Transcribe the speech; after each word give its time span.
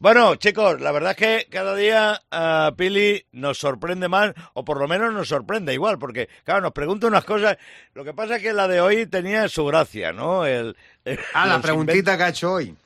Bueno, 0.00 0.36
chicos, 0.36 0.80
la 0.80 0.92
verdad 0.92 1.10
es 1.10 1.16
que 1.16 1.46
cada 1.50 1.74
día 1.74 2.22
uh, 2.30 2.72
Pili 2.76 3.26
nos 3.32 3.58
sorprende 3.58 4.06
más, 4.06 4.32
o 4.54 4.64
por 4.64 4.78
lo 4.78 4.86
menos 4.86 5.12
nos 5.12 5.26
sorprende 5.26 5.74
igual, 5.74 5.98
porque, 5.98 6.28
claro, 6.44 6.60
nos 6.60 6.72
pregunta 6.72 7.08
unas 7.08 7.24
cosas. 7.24 7.56
Lo 7.94 8.04
que 8.04 8.14
pasa 8.14 8.36
es 8.36 8.42
que 8.42 8.52
la 8.52 8.68
de 8.68 8.80
hoy 8.80 9.06
tenía 9.06 9.48
su 9.48 9.64
gracia, 9.64 10.12
¿no? 10.12 10.46
El, 10.46 10.76
el 11.04 11.18
ah, 11.34 11.48
la 11.48 11.60
preguntita 11.60 12.16
que 12.16 12.22
ha 12.22 12.28
hecho 12.28 12.52
hoy. 12.52 12.76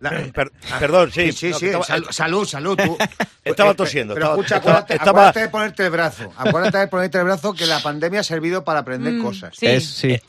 La, 0.00 0.10
per, 0.34 0.50
perdón, 0.80 1.10
sí. 1.12 1.32
Sí, 1.32 1.32
sí, 1.32 1.50
no, 1.50 1.58
sí. 1.58 1.66
estaba, 1.66 1.84
Sal, 1.84 2.04
salud, 2.10 2.44
salud. 2.46 2.76
Tú. 2.76 2.98
Estaba 3.44 3.74
tosiendo. 3.74 4.14
Pero 4.14 4.26
estaba, 4.26 4.36
escucha, 4.42 4.56
estaba, 4.56 4.78
acuérdate, 4.78 4.94
estaba, 4.94 5.10
acuérdate, 5.28 5.40
de 5.40 5.48
ponerte 5.48 5.84
el 5.84 5.90
brazo. 5.90 6.32
Acuérdate 6.36 6.78
de 6.78 6.88
ponerte 6.88 7.18
el 7.18 7.24
brazo 7.24 7.52
que 7.54 7.66
la 7.66 7.80
pandemia 7.80 8.20
ha 8.20 8.24
servido 8.24 8.64
para 8.64 8.80
aprender 8.80 9.14
Mm, 9.14 9.22
cosas. 9.22 9.56
sí. 9.56 9.66
Es, 9.66 9.88
sí. 9.88 10.20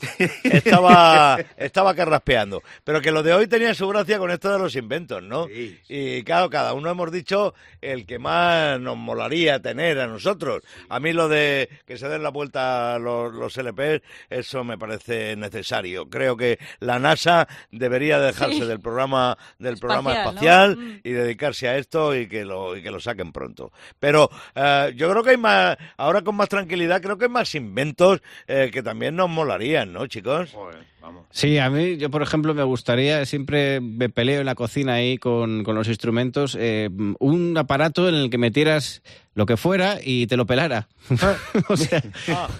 estaba, 0.44 1.38
estaba 1.56 1.94
carraspeando. 1.94 2.62
Pero 2.84 3.00
que 3.00 3.12
lo 3.12 3.22
de 3.22 3.34
hoy 3.34 3.46
tenía 3.46 3.74
su 3.74 3.86
gracia 3.88 4.18
con 4.18 4.30
esto 4.30 4.50
de 4.52 4.58
los 4.58 4.74
inventos, 4.76 5.22
¿no? 5.22 5.46
Sí, 5.46 5.78
Y 5.88 6.22
claro, 6.24 6.48
cada 6.50 6.72
uno 6.72 6.90
hemos 6.90 7.12
dicho 7.12 7.54
el 7.80 8.06
que 8.06 8.18
más 8.18 8.80
nos 8.80 8.96
molaría 8.96 9.60
tener 9.60 9.98
a 10.00 10.06
nosotros. 10.06 10.62
A 10.88 10.98
mí 10.98 11.12
lo 11.12 11.28
de 11.28 11.68
que 11.86 11.98
se 11.98 12.08
den 12.08 12.22
la 12.22 12.30
vuelta 12.30 12.98
los, 12.98 13.32
los 13.34 13.56
LP, 13.58 14.02
eso 14.30 14.64
me 14.64 14.78
parece 14.78 15.36
necesario. 15.36 16.08
Creo 16.08 16.36
que 16.36 16.58
la 16.80 16.98
NASA 16.98 17.46
debería 17.70 18.18
dejarse 18.20 18.52
Sí. 18.60 18.66
del 18.66 18.80
programa 18.92 19.36
del 19.58 19.78
programa 19.78 20.12
Espacial, 20.14 20.76
Mm. 20.76 21.00
y 21.04 21.10
dedicarse 21.10 21.68
a 21.68 21.76
esto 21.78 22.14
y 22.14 22.28
que 22.28 22.44
lo 22.44 22.76
y 22.76 22.82
que 22.82 22.90
lo 22.90 23.00
saquen 23.00 23.32
pronto. 23.32 23.72
Pero 23.98 24.30
eh, 24.54 24.92
yo 24.96 25.10
creo 25.10 25.22
que 25.22 25.30
hay 25.30 25.36
más 25.38 25.76
ahora 25.96 26.22
con 26.22 26.36
más 26.36 26.48
tranquilidad 26.48 27.00
creo 27.00 27.16
que 27.18 27.24
hay 27.24 27.30
más 27.30 27.54
inventos 27.54 28.20
eh, 28.46 28.70
que 28.72 28.82
también 28.82 29.16
nos 29.16 29.28
molarían, 29.30 29.92
¿no, 29.92 30.06
chicos? 30.06 30.50
Joder, 30.52 30.84
vamos. 31.00 31.24
Sí, 31.30 31.58
a 31.58 31.70
mí, 31.70 31.96
yo 31.96 32.10
por 32.10 32.22
ejemplo, 32.22 32.52
me 32.54 32.62
gustaría, 32.62 33.24
siempre 33.24 33.80
me 33.80 34.08
peleo 34.10 34.40
en 34.40 34.46
la 34.46 34.54
cocina 34.54 34.94
ahí 34.94 35.16
con, 35.18 35.64
con 35.64 35.74
los 35.74 35.88
instrumentos, 35.88 36.56
eh, 36.60 36.90
un 37.18 37.56
aparato 37.56 38.08
en 38.08 38.14
el 38.16 38.30
que 38.30 38.38
metieras 38.38 39.02
lo 39.34 39.46
que 39.46 39.56
fuera 39.56 39.96
y 40.02 40.26
te 40.26 40.36
lo 40.36 40.44
pelara. 40.44 40.88
o 41.68 41.76
sea, 41.76 42.02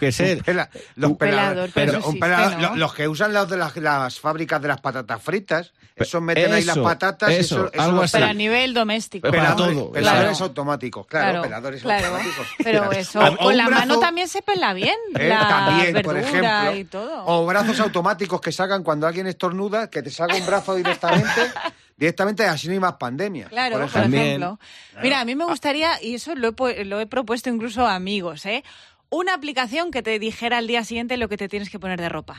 que 0.00 0.10
sé. 0.10 0.38
Pela- 0.42 0.70
los 0.96 1.10
Un 1.12 1.18
peladores- 1.18 1.18
pelador, 1.18 1.70
pero 1.74 1.86
pero 1.92 1.98
eso 1.98 2.08
un 2.08 2.16
existe, 2.16 2.26
pelador- 2.26 2.56
¿no? 2.60 2.70
lo- 2.70 2.76
los 2.76 2.94
que 2.94 3.08
usan 3.08 3.32
los 3.34 3.50
de 3.50 3.56
las, 3.58 3.76
las 3.76 4.18
fábricas 4.20 4.62
de 4.62 4.68
las 4.68 4.80
patatas 4.80 5.22
fritas, 5.22 5.72
esos 5.96 6.21
meten 6.22 6.52
ahí 6.52 6.64
las 6.64 6.76
eso, 6.76 6.84
patatas 6.84 7.30
eso, 7.30 7.56
eso, 7.66 7.70
eso 7.72 7.82
algo 7.82 8.02
así. 8.02 8.12
Pero 8.12 8.26
a 8.26 8.32
nivel 8.34 8.72
doméstico. 8.74 9.28
Para 9.28 9.42
Peladores, 9.42 9.76
todo, 9.76 9.92
peladores 9.92 10.30
claro. 10.30 10.44
automáticos, 10.44 11.06
claro, 11.06 11.42
peladores 11.42 11.82
claro. 11.82 12.06
automáticos. 12.06 12.46
Pero 12.62 12.92
eso, 12.92 13.20
O- 13.20 13.36
con 13.36 13.56
la 13.56 13.68
mano 13.68 13.98
también 13.98 14.28
se 14.28 14.40
pela 14.42 14.72
bien. 14.72 14.96
Eh, 15.18 15.28
la 15.28 15.48
también, 15.48 16.02
por 16.02 16.16
ejemplo. 16.16 16.76
y 16.76 16.84
todo. 16.84 17.24
O 17.26 17.44
brazos 17.46 17.78
automáticos 17.80 18.40
que 18.40 18.52
sacan 18.52 18.82
cuando 18.82 19.06
alguien 19.06 19.26
estornuda, 19.26 19.90
que 19.90 20.02
te 20.02 20.10
salga 20.10 20.36
un 20.36 20.46
brazo 20.46 20.74
directamente, 20.74 21.40
directamente 21.96 22.44
así 22.46 22.66
no 22.68 22.72
hay 22.74 22.80
más 22.80 22.94
pandemia. 22.94 23.48
Claro, 23.48 23.80
por 23.88 24.02
ejemplo. 24.04 24.58
Mira, 25.02 25.20
a 25.20 25.24
mí 25.24 25.34
me 25.34 25.44
gustaría, 25.44 26.02
y 26.02 26.14
eso 26.14 26.34
lo 26.34 26.54
he, 26.68 26.84
lo 26.84 27.00
he 27.00 27.06
propuesto 27.06 27.50
incluso 27.50 27.86
a 27.86 27.94
amigos, 27.94 28.46
¿eh? 28.46 28.64
Una 29.14 29.34
aplicación 29.34 29.90
que 29.90 30.02
te 30.02 30.18
dijera 30.18 30.56
al 30.56 30.66
día 30.66 30.84
siguiente 30.84 31.18
lo 31.18 31.28
que 31.28 31.36
te 31.36 31.46
tienes 31.46 31.68
que 31.68 31.78
poner 31.78 32.00
de 32.00 32.08
ropa. 32.08 32.38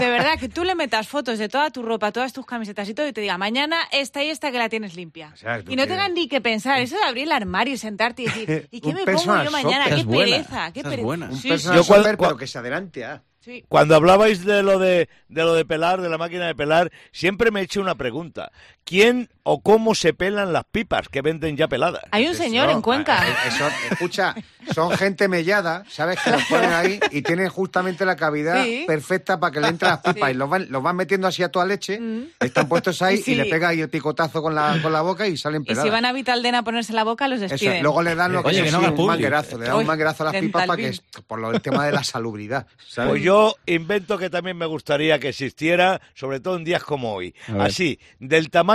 De 0.00 0.10
verdad, 0.10 0.36
que 0.36 0.48
tú 0.48 0.64
le 0.64 0.74
metas 0.74 1.06
fotos 1.06 1.38
de 1.38 1.48
toda 1.48 1.70
tu 1.70 1.84
ropa, 1.84 2.10
todas 2.10 2.32
tus 2.32 2.44
camisetas 2.44 2.88
y 2.88 2.94
todo, 2.94 3.06
y 3.06 3.12
te 3.12 3.20
diga, 3.20 3.38
mañana 3.38 3.76
esta 3.92 4.24
y 4.24 4.28
esta 4.30 4.50
que 4.50 4.58
la 4.58 4.68
tienes 4.68 4.96
limpia. 4.96 5.32
Y 5.68 5.76
no 5.76 5.86
tengas 5.86 6.10
ni 6.10 6.26
que 6.26 6.40
pensar, 6.40 6.80
eso 6.80 6.96
de 6.96 7.04
abrir 7.04 7.24
el 7.26 7.32
armario 7.32 7.74
y 7.74 7.76
sentarte 7.78 8.22
y 8.22 8.24
decir, 8.24 8.68
¿y 8.72 8.80
qué 8.80 8.92
me 8.92 9.04
pongo 9.04 9.44
yo 9.44 9.50
mañana? 9.52 9.84
¡Qué 9.94 10.02
buena, 10.02 10.36
pereza! 10.38 10.72
¡Qué 10.72 10.80
esa 10.80 10.88
pereza! 10.90 11.06
buena. 11.06 11.30
Sí, 11.36 11.48
Yo 11.72 11.84
cual- 11.84 12.16
pero 12.18 12.36
que 12.36 12.48
se 12.48 12.58
adelante 12.58 13.04
a. 13.04 13.22
sí. 13.38 13.64
Cuando 13.68 13.94
hablabais 13.94 14.44
de 14.44 14.64
lo 14.64 14.80
de, 14.80 15.08
de 15.28 15.42
lo 15.44 15.54
de 15.54 15.64
pelar, 15.64 16.00
de 16.00 16.08
la 16.08 16.18
máquina 16.18 16.48
de 16.48 16.56
pelar, 16.56 16.90
siempre 17.12 17.52
me 17.52 17.60
he 17.60 17.62
hecho 17.62 17.80
una 17.80 17.94
pregunta. 17.94 18.50
¿Quién 18.84 19.28
o 19.44 19.60
cómo 19.60 19.94
se 19.94 20.12
pelan 20.12 20.52
las 20.52 20.64
pipas 20.64 21.08
que 21.08 21.22
venden 21.22 21.56
ya 21.56 21.66
peladas? 21.68 22.02
Hay 22.10 22.26
un 22.26 22.34
señor 22.34 22.68
Eso, 22.68 22.76
en 22.76 22.82
Cuenca. 22.82 23.26
eh, 23.26 23.32
eso, 23.46 23.68
escucha, 23.90 24.34
son 24.74 24.90
gente 24.96 25.28
mellada, 25.28 25.84
¿sabes? 25.88 26.18
Que 26.22 26.30
los 26.30 26.42
ponen 26.44 26.72
ahí 26.72 27.00
y 27.10 27.22
tienen 27.22 27.48
justamente 27.48 28.04
la 28.04 28.16
cavidad 28.16 28.62
Sí. 28.64 28.84
perfecta 28.86 29.38
para 29.40 29.52
que 29.52 29.60
le 29.60 29.68
entre 29.68 29.88
las 29.88 29.98
pipas 30.00 30.28
Sí. 30.28 30.34
y 30.34 30.34
los 30.34 30.48
van, 30.50 30.66
los 30.70 30.82
van 30.82 30.96
metiendo 30.96 31.26
así 31.28 31.42
a 31.42 31.48
toda 31.48 31.64
leche, 31.64 31.98
Mm. 32.00 32.22
están 32.40 32.68
puestos 32.68 33.00
ahí 33.02 33.14
Y 33.18 33.22
sí. 33.22 33.32
y 33.32 33.34
le 33.36 33.44
pega 33.46 33.68
ahí 33.68 33.80
el 33.80 33.88
picotazo 33.88 34.42
con 34.42 34.54
la, 34.54 34.78
con 34.82 34.92
la 34.92 35.00
boca 35.00 35.26
y 35.26 35.36
salen 35.36 35.62
Y 35.62 35.66
peladas. 35.66 35.84
si 35.84 35.90
van 35.90 36.04
a 36.04 36.12
Vitaldena 36.12 36.58
a 36.58 36.62
ponerse 36.62 36.92
la 36.92 37.04
boca, 37.04 37.28
los 37.28 37.40
Eso, 37.40 37.48
despiden. 37.52 37.82
luego 37.82 38.02
le 38.02 38.14
dan 38.16 38.32
lo 38.32 38.42
que 38.42 38.48
Oye, 38.50 38.64
que 38.64 38.70
no 38.72 38.78
un 38.80 38.84
público. 38.86 39.06
manguerazo, 39.06 39.58
le 39.58 39.64
dan 39.66 39.74
un 39.74 39.80
Uy, 39.80 39.84
manguerazo 39.86 40.24
a 40.28 40.32
las 40.32 40.40
pipas 40.40 40.66
para 40.66 40.76
que 40.76 40.92
por 41.26 41.38
lo, 41.40 41.52
el 41.52 41.62
tema 41.62 41.86
de 41.86 41.92
la 41.92 42.04
salubridad. 42.04 42.66
¿sabes? 42.88 43.10
Pues 43.10 43.22
yo 43.22 43.56
invento 43.66 44.18
que 44.18 44.28
también 44.28 44.56
me 44.58 44.66
gustaría 44.66 45.18
que 45.18 45.28
existiera, 45.30 46.00
sobre 46.14 46.40
todo 46.40 46.56
en 46.56 46.64
días 46.64 46.82
como 46.84 47.12
hoy. 47.14 47.34
Así, 47.58 47.98
del 48.18 48.50
tamaño, 48.50 48.71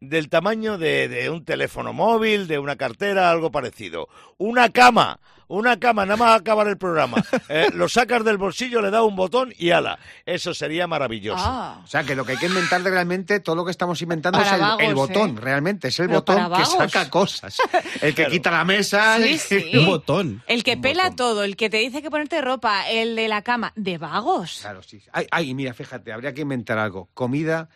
del 0.00 0.28
tamaño 0.28 0.78
de, 0.78 1.08
de 1.08 1.30
un 1.30 1.44
teléfono 1.44 1.92
móvil, 1.92 2.46
de 2.48 2.58
una 2.58 2.76
cartera, 2.76 3.30
algo 3.30 3.50
parecido. 3.50 4.08
Una 4.38 4.70
cama, 4.70 5.20
una 5.46 5.78
cama, 5.78 6.06
nada 6.06 6.16
más 6.16 6.40
acabar 6.40 6.66
el 6.68 6.78
programa. 6.78 7.22
Eh, 7.52 7.68
lo 7.74 7.88
sacas 7.88 8.24
del 8.24 8.38
bolsillo, 8.38 8.80
le 8.80 8.90
das 8.92 9.02
un 9.02 9.16
botón 9.16 9.52
y 9.58 9.70
ala. 9.70 9.98
Eso 10.24 10.54
sería 10.54 10.86
maravilloso. 10.86 11.42
Ah. 11.44 11.80
O 11.82 11.86
sea, 11.88 12.04
que 12.04 12.14
lo 12.14 12.24
que 12.24 12.32
hay 12.32 12.38
que 12.38 12.46
inventar 12.46 12.80
realmente, 12.82 13.40
todo 13.40 13.56
lo 13.56 13.64
que 13.64 13.72
estamos 13.72 14.00
inventando 14.02 14.38
Para 14.38 14.50
es 14.50 14.54
el, 14.54 14.60
vagos, 14.60 14.82
el 14.84 14.94
botón, 14.94 15.30
¿eh? 15.36 15.40
realmente, 15.40 15.88
es 15.88 15.98
el 15.98 16.06
Pero 16.06 16.20
botón 16.20 16.52
que 16.56 16.64
saca 16.64 17.10
cosas. 17.10 17.56
El 18.00 18.14
que 18.14 18.22
Claro. 18.22 18.30
quita 18.30 18.50
la 18.52 18.64
mesa. 18.64 19.16
Sí, 19.16 19.22
el- 19.32 19.38
sí. 19.40 19.76
Un 19.78 19.86
botón. 19.86 20.42
El 20.46 20.62
que 20.62 20.74
Un 20.74 20.80
pela 20.80 21.02
botón. 21.04 21.16
todo, 21.16 21.42
el 21.44 21.56
que 21.56 21.68
te 21.70 21.78
dice 21.78 22.02
que 22.02 22.10
ponerte 22.10 22.40
ropa, 22.40 22.88
el 22.88 23.16
de 23.16 23.26
la 23.26 23.42
cama, 23.42 23.72
de 23.74 23.98
vagos. 23.98 24.58
Claro, 24.62 24.82
sí. 24.84 25.02
Ay, 25.12 25.26
ay, 25.32 25.52
mira, 25.54 25.74
fíjate, 25.74 26.12
habría 26.12 26.32
que 26.32 26.42
inventar 26.42 26.78
algo. 26.78 27.08
Comida 27.14 27.68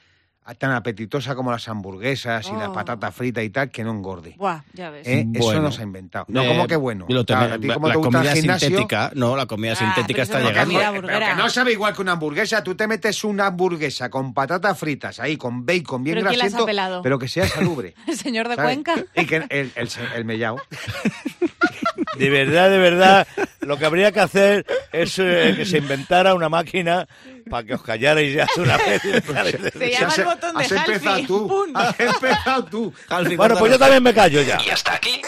tan 0.59 0.72
apetitosa 0.72 1.34
como 1.34 1.50
las 1.50 1.66
hamburguesas 1.69 2.47
y 2.49 2.53
la 2.53 2.69
Oh. 2.69 2.72
patata 2.75 3.10
frita 3.10 3.43
y 3.43 3.49
tal, 3.49 3.71
que 3.71 3.82
no 3.82 3.93
engorde. 3.93 4.34
Buah, 4.37 4.60
ya 4.75 4.91
ves. 4.91 5.06
¿Eh? 5.06 5.27
Eso 5.32 5.60
nos 5.60 5.78
ha 5.78 5.82
inventado. 5.82 6.27
No, 6.28 6.43
Eh, 6.43 6.49
como 6.49 6.66
que 6.66 6.77
bueno. 6.77 7.06
y 7.09 7.15
lo 7.15 7.25
Claro, 7.25 7.47
tenemos- 7.47 7.56
a 7.56 7.60
ti 7.60 7.69
como 7.75 7.88
la 7.88 7.93
te 7.94 7.99
gusta 7.99 8.09
el 8.10 8.15
comida 8.25 8.34
gimnasio, 8.34 8.69
sintética, 8.69 9.10
no, 9.15 9.37
la 9.37 9.47
comida 9.47 9.72
Ah, 9.72 9.77
sintética 9.77 10.22
está 10.22 10.41
llegando. 10.41 10.72
comida 10.75 10.91
Pero 10.91 11.03
burguera. 11.03 11.28
que 11.31 11.34
no 11.43 11.49
sabe 11.49 11.72
igual 11.72 11.94
que 11.94 12.03
una 12.03 12.12
hamburguesa. 12.12 12.62
Tú 12.62 12.75
te 12.75 12.87
metes 12.87 13.25
una 13.25 13.47
hamburguesa 13.47 14.10
con 14.10 14.34
patatas 14.34 14.78
fritas 14.78 15.19
ahí, 15.21 15.37
con 15.38 15.65
bacon, 15.65 16.04
bien 16.04 16.16
¿Pero 16.19 16.28
quién 16.28 16.38
las 16.41 16.54
ha 16.54 16.59
grasiento, 16.65 17.03
pero 17.03 17.19
que 17.19 17.28
sea 17.28 17.49
salubre. 17.49 17.94
El 18.06 18.16
señor 18.19 18.49
de 18.49 18.56
¿sabes? 18.56 18.75
Cuenca. 18.77 18.94
Y 19.16 19.27
que 19.27 19.37
el, 19.37 19.47
el, 19.49 19.72
el, 19.77 19.88
el 20.16 20.25
mellao. 20.27 20.56
De 22.16 22.30
verdad, 22.30 22.70
de 22.70 22.78
verdad, 22.78 23.26
lo 23.60 23.76
que 23.78 23.86
habría 23.86 24.12
que 24.12 24.20
hacer 24.20 24.66
es 24.92 25.19
eh, 25.19 25.54
que 25.56 25.64
se 25.64 25.78
inventara 25.78 26.34
una 26.34 26.48
máquina 26.48 27.06
para 27.50 27.66
que 27.66 27.75
os 27.75 27.82
callarais 27.82 28.34
ya 28.34 28.47
de 28.54 28.62
una 28.62 28.76
vez. 28.76 29.02
Se 29.78 29.91
llama 29.91 30.14
el 30.16 30.24
botón 30.24 30.56
de 30.56 30.64
Has 30.64 30.72
empezado 30.72 31.26
tú. 31.26 31.48
Pum. 31.48 31.76
Has 31.76 32.00
empezado 32.00 32.64
tú. 32.64 32.94
Bueno, 33.36 33.56
pues 33.58 33.72
yo 33.72 33.78
también 33.78 34.03
me 34.03 34.14
callo 34.14 34.42
ya. 34.42 34.58
Y 34.64 34.70
hasta 34.70 34.94
aquí 34.94 35.20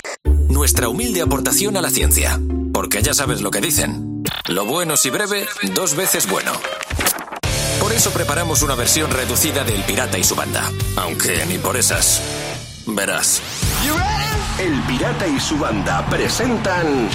nuestra 0.56 0.88
humilde 0.88 1.20
aportación 1.20 1.76
a 1.76 1.82
la 1.82 1.90
ciencia. 1.90 2.40
Porque 2.72 3.02
ya 3.02 3.12
sabes 3.12 3.42
lo 3.42 3.50
que 3.50 3.60
dicen. 3.60 4.22
Lo 4.48 4.64
bueno 4.64 4.96
si 4.96 5.10
breve, 5.10 5.46
dos 5.74 5.94
veces 5.94 6.28
bueno. 6.28 6.52
Por 7.78 7.92
eso 7.92 8.10
preparamos 8.10 8.62
una 8.62 8.74
versión 8.74 9.10
reducida 9.10 9.64
del 9.64 9.82
Pirata 9.82 10.18
y 10.18 10.24
su 10.24 10.34
banda. 10.34 10.70
Aunque 10.96 11.44
ni 11.46 11.58
por 11.58 11.76
esas. 11.76 12.22
Verás. 12.86 13.42
El 14.58 14.80
Pirata 14.84 15.28
y 15.28 15.38
su 15.38 15.58
banda 15.58 16.06
presentan 16.08 17.10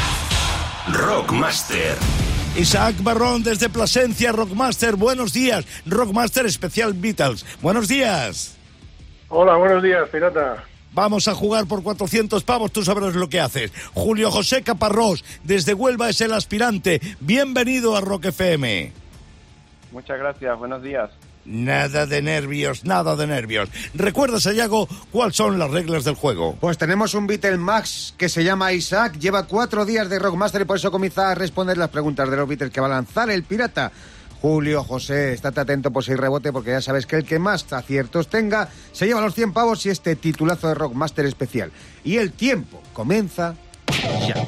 Rockmaster. 0.93 1.97
Isaac 2.55 2.97
Barrón 3.01 3.41
desde 3.41 3.67
Plasencia, 3.67 4.31
Rockmaster, 4.31 4.95
buenos 4.95 5.33
días. 5.33 5.65
Rockmaster 5.87 6.45
especial 6.45 6.93
Beatles, 6.93 7.43
buenos 7.59 7.87
días. 7.87 8.59
Hola, 9.29 9.55
buenos 9.55 9.81
días, 9.81 10.07
pirata. 10.09 10.63
Vamos 10.93 11.27
a 11.27 11.33
jugar 11.33 11.65
por 11.65 11.81
400 11.81 12.43
pavos, 12.43 12.71
tú 12.71 12.83
sabrás 12.83 13.15
lo 13.15 13.27
que 13.27 13.39
haces. 13.39 13.71
Julio 13.95 14.29
José 14.29 14.61
Caparrós, 14.61 15.23
desde 15.43 15.73
Huelva 15.73 16.09
es 16.09 16.21
el 16.21 16.33
aspirante. 16.33 17.01
Bienvenido 17.21 17.95
a 17.95 18.01
Rock 18.01 18.25
FM. 18.25 18.91
Muchas 19.91 20.19
gracias, 20.19 20.59
buenos 20.59 20.83
días. 20.83 21.09
Nada 21.45 22.05
de 22.05 22.21
nervios, 22.21 22.85
nada 22.85 23.15
de 23.15 23.27
nervios. 23.27 23.69
¿Recuerda, 23.93 24.39
Sayago, 24.39 24.87
cuáles 25.11 25.35
son 25.35 25.57
las 25.57 25.71
reglas 25.71 26.03
del 26.03 26.15
juego? 26.15 26.55
Pues 26.59 26.77
tenemos 26.77 27.13
un 27.13 27.27
Beatle 27.27 27.57
Max 27.57 28.13
que 28.17 28.29
se 28.29 28.43
llama 28.43 28.73
Isaac, 28.73 29.17
lleva 29.17 29.47
cuatro 29.47 29.85
días 29.85 30.09
de 30.09 30.19
Rockmaster 30.19 30.61
y 30.61 30.65
por 30.65 30.77
eso 30.77 30.91
comienza 30.91 31.31
a 31.31 31.35
responder 31.35 31.77
las 31.77 31.89
preguntas 31.89 32.29
de 32.29 32.37
los 32.37 32.47
Beatles 32.47 32.71
que 32.71 32.81
va 32.81 32.87
a 32.87 32.91
lanzar 32.91 33.29
el 33.29 33.43
pirata. 33.43 33.91
Julio, 34.41 34.83
José, 34.83 35.33
estate 35.33 35.61
atento 35.61 35.91
por 35.91 36.03
si 36.03 36.15
rebote 36.15 36.51
porque 36.51 36.71
ya 36.71 36.81
sabes 36.81 37.05
que 37.05 37.15
el 37.15 37.25
que 37.25 37.37
más 37.37 37.71
aciertos 37.71 38.27
tenga 38.27 38.69
se 38.91 39.05
lleva 39.05 39.21
los 39.21 39.35
100 39.35 39.53
pavos 39.53 39.85
y 39.85 39.89
este 39.89 40.15
titulazo 40.15 40.67
de 40.67 40.73
Rockmaster 40.73 41.25
especial. 41.25 41.71
Y 42.03 42.17
el 42.17 42.31
tiempo 42.31 42.81
comienza 42.93 43.55
ya. 44.27 44.47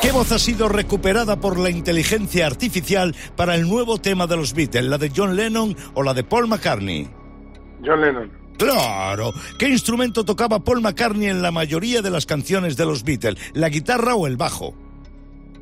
¿Qué 0.00 0.12
voz 0.12 0.30
ha 0.32 0.38
sido 0.38 0.68
recuperada 0.68 1.40
por 1.40 1.58
la 1.58 1.70
inteligencia 1.70 2.46
artificial 2.46 3.14
para 3.36 3.56
el 3.56 3.68
nuevo 3.68 3.98
tema 3.98 4.26
de 4.26 4.36
los 4.36 4.54
Beatles? 4.54 4.84
¿La 4.84 4.96
de 4.96 5.10
John 5.14 5.34
Lennon 5.34 5.76
o 5.94 6.02
la 6.02 6.14
de 6.14 6.22
Paul 6.22 6.46
McCartney? 6.46 7.08
John 7.84 8.00
Lennon. 8.00 8.30
Claro. 8.58 9.32
¿Qué 9.58 9.68
instrumento 9.68 10.24
tocaba 10.24 10.60
Paul 10.60 10.82
McCartney 10.82 11.28
en 11.28 11.42
la 11.42 11.50
mayoría 11.50 12.00
de 12.00 12.10
las 12.10 12.26
canciones 12.26 12.76
de 12.76 12.86
los 12.86 13.02
Beatles? 13.02 13.38
¿La 13.54 13.68
guitarra 13.68 14.14
o 14.14 14.26
el 14.26 14.36
bajo? 14.36 14.74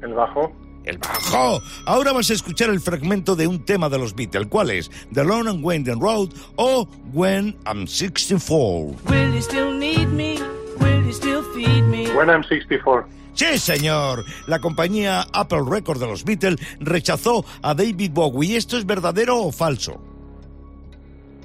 El 0.02 0.12
bajo. 0.12 0.52
el 0.84 0.98
bajo. 0.98 1.62
Ahora 1.86 2.12
vas 2.12 2.30
a 2.30 2.34
escuchar 2.34 2.70
el 2.70 2.80
fragmento 2.80 3.36
de 3.36 3.46
un 3.46 3.64
tema 3.64 3.88
de 3.88 3.98
los 3.98 4.14
Beatles. 4.14 4.48
¿Cuál 4.48 4.70
es? 4.70 4.90
The 5.12 5.24
Long 5.24 5.48
and 5.48 5.64
Winding 5.64 6.00
Road 6.00 6.30
o 6.56 6.86
When 7.12 7.56
I'm 7.66 7.86
64. 7.86 8.96
Will 9.08 9.34
you 9.34 9.40
still 9.40 9.72
need 9.72 10.08
me? 10.08 10.38
Will 10.78 11.04
you 11.04 11.12
still 11.12 11.42
feed 11.54 11.82
me? 11.84 12.06
When 12.14 12.28
I'm 12.30 12.44
64. 12.44 13.06
Sí, 13.36 13.58
señor. 13.58 14.24
La 14.46 14.60
compañía 14.60 15.26
Apple 15.32 15.62
Records 15.68 16.00
de 16.00 16.06
los 16.06 16.24
Beatles 16.24 16.58
rechazó 16.80 17.44
a 17.62 17.74
David 17.74 18.10
Bowie. 18.12 18.56
¿Esto 18.56 18.78
es 18.78 18.86
verdadero 18.86 19.42
o 19.42 19.52
falso? 19.52 20.00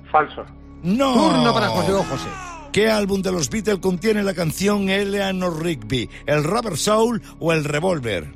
Falso. 0.10 0.46
No. 0.84 1.14
Turno 1.14 1.54
para 1.54 1.68
José 1.68 1.94
o 1.94 2.04
José. 2.04 2.30
¿Qué 2.72 2.90
álbum 2.90 3.22
de 3.22 3.34
los 3.34 3.50
Beatles 3.50 3.80
contiene 3.80 4.24
la 4.24 4.34
canción 4.34 4.90
Eleanor 4.90 5.62
Rigby? 5.62 6.10
¿El 6.26 6.46
Rubber 6.46 6.78
Soul 6.78 7.22
o 7.40 7.52
el 7.52 7.66
Revolver? 7.66 8.34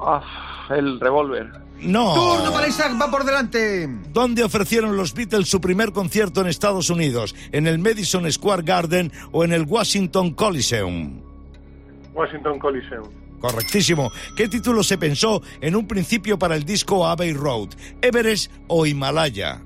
Ah, 0.00 0.22
el 0.70 1.00
revólver. 1.00 1.50
No. 1.80 2.14
Turno 2.14 2.52
para 2.52 2.68
Isaac, 2.68 2.96
va 3.00 3.10
por 3.10 3.24
delante. 3.24 3.88
¿Dónde 4.12 4.44
ofrecieron 4.44 4.96
los 4.96 5.12
Beatles 5.14 5.48
su 5.48 5.60
primer 5.60 5.92
concierto 5.92 6.40
en 6.40 6.46
Estados 6.46 6.90
Unidos? 6.90 7.34
¿En 7.50 7.66
el 7.66 7.80
Madison 7.80 8.30
Square 8.30 8.62
Garden 8.62 9.12
o 9.32 9.42
en 9.42 9.52
el 9.52 9.64
Washington 9.64 10.32
Coliseum? 10.34 11.27
Washington 12.18 12.58
Coliseum. 12.58 13.08
Correctísimo. 13.40 14.10
¿Qué 14.36 14.48
título 14.48 14.82
se 14.82 14.98
pensó 14.98 15.40
en 15.60 15.76
un 15.76 15.86
principio 15.86 16.36
para 16.36 16.56
el 16.56 16.64
disco 16.64 17.06
Abbey 17.06 17.32
Road? 17.32 17.68
¿Everest 18.02 18.50
o 18.66 18.84
Himalaya? 18.84 19.62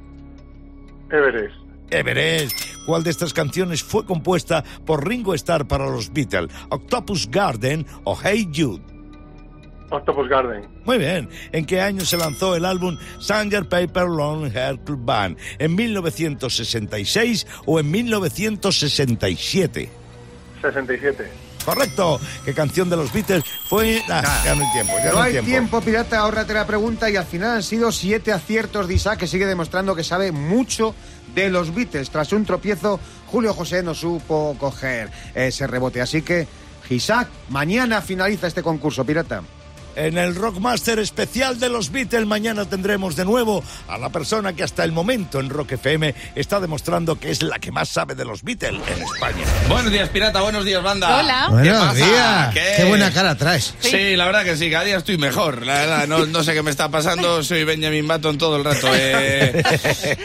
Everest. 1.11 1.57
Everest. 1.91 2.55
¿Cuál 2.87 3.03
de 3.05 3.11
estas 3.11 3.33
canciones 3.33 3.83
fue 3.83 4.05
compuesta 4.05 4.63
por 4.85 5.09
Ringo 5.09 5.33
Starr 5.35 5.67
para 5.67 5.87
los 5.87 6.13
Beatles? 6.13 6.53
¿Octopus 6.69 7.31
Garden 7.31 7.87
o 8.05 8.19
Hey 8.23 8.51
Jude? 8.55 8.83
Octopus 9.89 10.29
Garden. 10.29 10.69
Muy 10.85 10.99
bien. 10.99 11.31
¿En 11.53 11.65
qué 11.65 11.81
año 11.81 12.05
se 12.05 12.19
lanzó 12.19 12.55
el 12.55 12.67
álbum 12.67 12.99
Sanger 13.19 13.67
Paper 13.69 14.09
Long 14.09 14.55
Hair 14.55 14.81
Club 14.81 15.05
Band? 15.05 15.39
¿En 15.59 15.75
1966 15.75 17.47
o 17.65 17.81
en 17.81 17.91
1967? 17.91 19.89
67. 20.61 21.52
Correcto. 21.65 22.21
¿Qué 22.45 22.55
canción 22.55 22.91
de 22.91 22.97
los 22.97 23.13
Beatles 23.13 23.45
fue? 23.69 24.03
Ah, 24.11 24.43
ya 24.45 24.55
no 24.55 24.63
hay 24.65 24.73
tiempo. 24.73 24.93
Ya 24.99 25.11
No 25.11 25.13
no 25.13 25.23
hay 25.23 25.43
tiempo, 25.43 25.81
pirata, 25.81 26.19
ahórrate 26.19 26.55
la 26.55 26.67
pregunta 26.67 27.11
y 27.11 27.17
al 27.17 27.25
final 27.25 27.57
han 27.57 27.63
sido 27.63 27.93
siete 27.93 28.33
aciertos 28.33 28.89
de 28.89 28.95
Isaac 28.95 29.19
que 29.21 29.27
sigue 29.27 29.47
demostrando 29.47 29.95
que 29.95 30.05
sabe 30.05 30.33
mucho 30.33 30.95
de 31.35 31.51
los 31.51 31.75
Beatles. 31.75 32.11
Tras 32.11 32.33
un 32.33 32.45
tropiezo, 32.45 32.99
Julio 33.27 33.55
José 33.55 33.83
no 33.83 33.95
supo 33.95 34.57
coger 34.59 35.11
ese 35.35 35.67
rebote. 35.67 36.01
Así 36.01 36.23
que, 36.23 36.47
Isaac, 36.91 37.29
mañana 37.49 38.03
finaliza 38.03 38.47
este 38.47 38.63
concurso, 38.63 39.05
pirata. 39.05 39.43
En 39.95 40.17
el 40.17 40.35
Rockmaster 40.35 40.99
especial 40.99 41.61
de 41.61 41.69
los 41.69 41.91
Beatles 41.93 42.27
mañana 42.27 42.65
tendremos 42.65 43.15
de 43.15 43.25
nuevo 43.27 43.63
a 43.89 43.99
la 43.99 44.09
persona 44.09 44.55
que 44.55 44.63
hasta 44.63 44.85
el 44.85 44.93
momento 44.93 45.39
en 45.39 45.51
Rock 45.51 45.73
FM 45.73 46.15
está 46.35 46.61
demostrando 46.61 47.19
que 47.21 47.31
es 47.31 47.43
la 47.43 47.59
que 47.59 47.71
más 47.73 47.91
sabe 47.91 48.15
de 48.15 48.25
los 48.25 48.43
Beatles 48.43 48.81
en 48.89 49.03
España. 49.03 49.45
Buenos 49.69 49.93
días, 49.93 50.09
pirata. 50.09 50.41
Buenos 50.41 50.65
días, 50.65 50.83
banda. 50.83 51.19
Hola. 51.19 51.47
¿Qué 51.49 51.53
Buenos 51.55 51.79
pasa? 51.89 51.95
días. 51.95 52.55
¿Qué? 52.55 52.73
Qué 52.79 52.85
buena 52.85 53.13
cara 53.13 53.37
traes. 53.37 53.75
Sí. 53.81 54.17
la 54.17 54.25
verdad 54.25 54.45
que 54.45 54.57
sí, 54.57 54.71
cada 54.71 54.85
día 54.85 54.97
estoy 54.97 55.19
mejor. 55.19 55.67
La 55.67 55.75
verdad, 55.75 56.07
no, 56.09 56.25
no 56.27 56.43
sé 56.43 56.55
qué 56.55 56.63
me 56.63 56.71
está 56.71 56.89
pasando. 56.89 57.43
Soy 57.43 57.65
Benjamin 57.65 58.09
Button 58.09 58.39
todo 58.39 58.57
el 58.57 58.65
rato. 58.65 58.89
eh. 58.95 59.63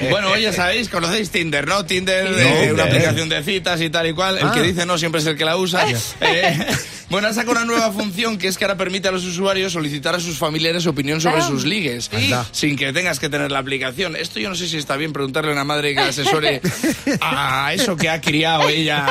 Bueno, 0.09 0.29
hoy 0.31 0.43
ya 0.43 0.53
sabéis, 0.53 0.87
conocéis 0.89 1.29
Tinder, 1.29 1.67
¿no? 1.67 1.85
Tinder, 1.85 2.25
eh, 2.27 2.65
No, 2.67 2.73
una 2.75 2.83
aplicación 2.85 3.27
de 3.27 3.43
citas 3.43 3.81
y 3.81 3.89
tal 3.89 4.07
y 4.07 4.13
cual. 4.13 4.37
El 4.37 4.47
Ah. 4.47 4.51
que 4.53 4.61
dice 4.61 4.85
no 4.85 4.97
siempre 4.97 5.19
es 5.19 5.27
el 5.27 5.35
que 5.37 5.43
la 5.45 5.57
usa. 5.57 5.85
Eh, 6.21 6.67
bueno, 7.09 7.27
ha 7.27 7.33
sacado 7.33 7.53
una 7.53 7.65
nueva 7.65 7.91
función 7.91 8.37
que 8.37 8.47
es 8.47 8.57
que 8.57 8.65
ahora 8.65 8.77
permite 8.77 9.07
a 9.07 9.11
los 9.11 9.23
usuarios 9.25 9.73
solicitar 9.73 10.15
a 10.15 10.19
sus 10.19 10.37
familiares 10.37 10.83
su 10.83 10.89
opinión 10.89 11.21
sobre 11.21 11.41
sus 11.41 11.65
ligues. 11.65 12.09
Sin 12.51 12.75
que 12.75 12.91
tengas 12.93 13.19
que 13.19 13.29
tener 13.29 13.51
la 13.51 13.59
aplicación. 13.59 14.15
Esto 14.15 14.39
yo 14.39 14.49
no 14.49 14.55
sé 14.55 14.67
si 14.67 14.77
está 14.77 14.97
bien 14.97 15.13
preguntarle 15.13 15.51
a 15.51 15.53
una 15.53 15.63
madre 15.63 15.93
que 15.93 16.01
asesore 16.01 16.61
a 17.21 17.73
eso 17.73 17.95
que 17.95 18.09
ha 18.09 18.19
criado 18.21 18.67
ella 18.69 19.05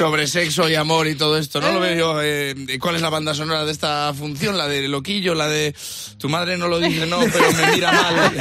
sobre 0.00 0.26
sexo 0.26 0.66
y 0.66 0.74
amor 0.76 1.08
y 1.08 1.14
todo 1.14 1.36
esto. 1.36 1.60
No 1.60 1.72
lo 1.72 1.80
veo 1.80 1.94
yo. 1.94 2.18
eh, 2.22 2.54
¿Cuál 2.80 2.96
es 2.96 3.02
la 3.02 3.10
banda 3.10 3.34
sonora 3.34 3.66
de 3.66 3.72
esta 3.72 4.14
función? 4.14 4.56
La 4.56 4.66
de 4.66 4.88
Loquillo, 4.88 5.34
la 5.34 5.46
de 5.46 5.74
tu 6.16 6.30
madre 6.30 6.56
no 6.56 6.68
lo 6.68 6.78
dice, 6.80 7.04
no, 7.06 7.20
pero 7.20 7.52
me 7.52 7.72
mira 7.74 7.92
mal. 7.92 8.32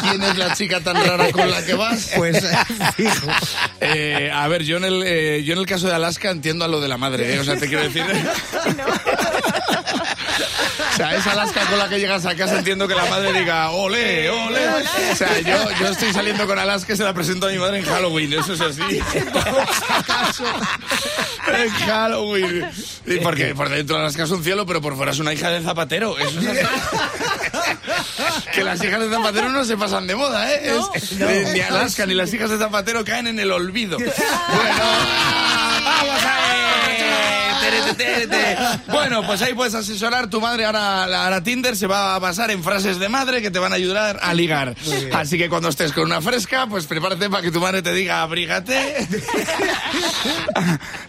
¿Quién 0.00 0.22
es 0.22 0.38
la 0.38 0.54
chica 0.54 0.80
tan 0.80 0.96
rara 1.04 1.30
con 1.32 1.50
la 1.50 1.62
que 1.66 1.74
vas? 1.74 2.12
Pues, 2.16 2.42
fijo. 2.96 3.26
Eh, 3.82 4.30
a 4.32 4.48
ver, 4.48 4.62
yo 4.64 4.78
en, 4.78 4.84
el, 4.84 5.02
eh, 5.04 5.42
yo 5.44 5.52
en 5.52 5.58
el 5.58 5.66
caso 5.66 5.86
de 5.86 5.94
Alaska 5.94 6.30
entiendo 6.30 6.64
a 6.64 6.68
lo 6.68 6.80
de 6.80 6.88
la 6.88 6.96
madre, 6.96 7.34
¿eh? 7.34 7.40
o 7.40 7.44
sea, 7.44 7.56
te 7.56 7.68
quiero 7.68 7.82
decir... 7.82 8.04
O 10.94 10.96
sea, 10.96 11.14
es 11.16 11.26
Alaska 11.26 11.60
con 11.66 11.76
la 11.78 11.88
que 11.88 11.98
llegas 11.98 12.24
a 12.24 12.36
casa, 12.36 12.56
entiendo 12.58 12.86
que 12.86 12.94
la 12.94 13.04
madre 13.06 13.32
diga, 13.32 13.70
ole, 13.70 14.30
ole. 14.30 14.68
O 15.12 15.16
sea, 15.16 15.40
yo, 15.40 15.70
yo 15.80 15.88
estoy 15.88 16.12
saliendo 16.12 16.46
con 16.46 16.56
Alaska 16.56 16.92
y 16.92 16.96
se 16.96 17.02
la 17.02 17.12
presento 17.12 17.48
a 17.48 17.50
mi 17.50 17.58
madre 17.58 17.78
en 17.78 17.84
Halloween, 17.84 18.32
eso 18.34 18.52
es 18.54 18.60
así. 18.60 18.80
en 21.52 21.70
Halloween. 21.70 22.70
Y 23.06 23.16
porque 23.18 23.54
por 23.54 23.68
dentro 23.68 23.98
Alaska 23.98 24.22
es 24.24 24.30
un 24.30 24.42
cielo, 24.44 24.66
pero 24.66 24.80
por 24.80 24.96
fuera 24.96 25.12
es 25.12 25.18
una 25.18 25.32
hija 25.32 25.50
de 25.50 25.62
zapatero. 25.62 26.16
Eso 26.18 26.40
es 26.40 26.46
así. 26.46 26.58
que 28.54 28.62
las 28.64 28.82
hijas 28.82 29.00
de 29.00 29.10
Zapatero 29.10 29.48
no 29.50 29.64
se 29.64 29.76
pasan 29.76 30.06
de 30.06 30.14
moda, 30.14 30.52
¿eh? 30.52 30.72
Es- 30.94 31.12
eh, 31.20 31.50
ni 31.52 31.60
Alaska 31.60 32.06
ni 32.06 32.14
las 32.14 32.32
hijas 32.32 32.50
de 32.50 32.58
Zapatero 32.58 33.04
caen 33.04 33.26
en 33.26 33.38
el 33.40 33.50
olvido. 33.52 33.98
Bueno, 34.54 34.84
vamos 35.84 36.24
a 36.24 36.43
Bueno, 38.88 39.22
pues 39.26 39.42
ahí 39.42 39.54
puedes 39.54 39.74
asesorar. 39.74 40.28
Tu 40.28 40.40
madre 40.40 40.64
ahora, 40.64 41.04
ahora 41.24 41.42
Tinder 41.42 41.76
se 41.76 41.86
va 41.86 42.14
a 42.14 42.18
basar 42.18 42.50
en 42.50 42.62
frases 42.62 42.98
de 42.98 43.08
madre 43.08 43.42
que 43.42 43.50
te 43.50 43.58
van 43.58 43.72
a 43.72 43.76
ayudar 43.76 44.18
a 44.22 44.34
ligar. 44.34 44.74
Así 45.12 45.38
que 45.38 45.48
cuando 45.48 45.68
estés 45.68 45.92
con 45.92 46.04
una 46.04 46.20
fresca, 46.20 46.66
pues 46.66 46.86
prepárate 46.86 47.28
para 47.30 47.42
que 47.42 47.50
tu 47.50 47.60
madre 47.60 47.82
te 47.82 47.92
diga 47.92 48.22
abrígate. 48.22 49.06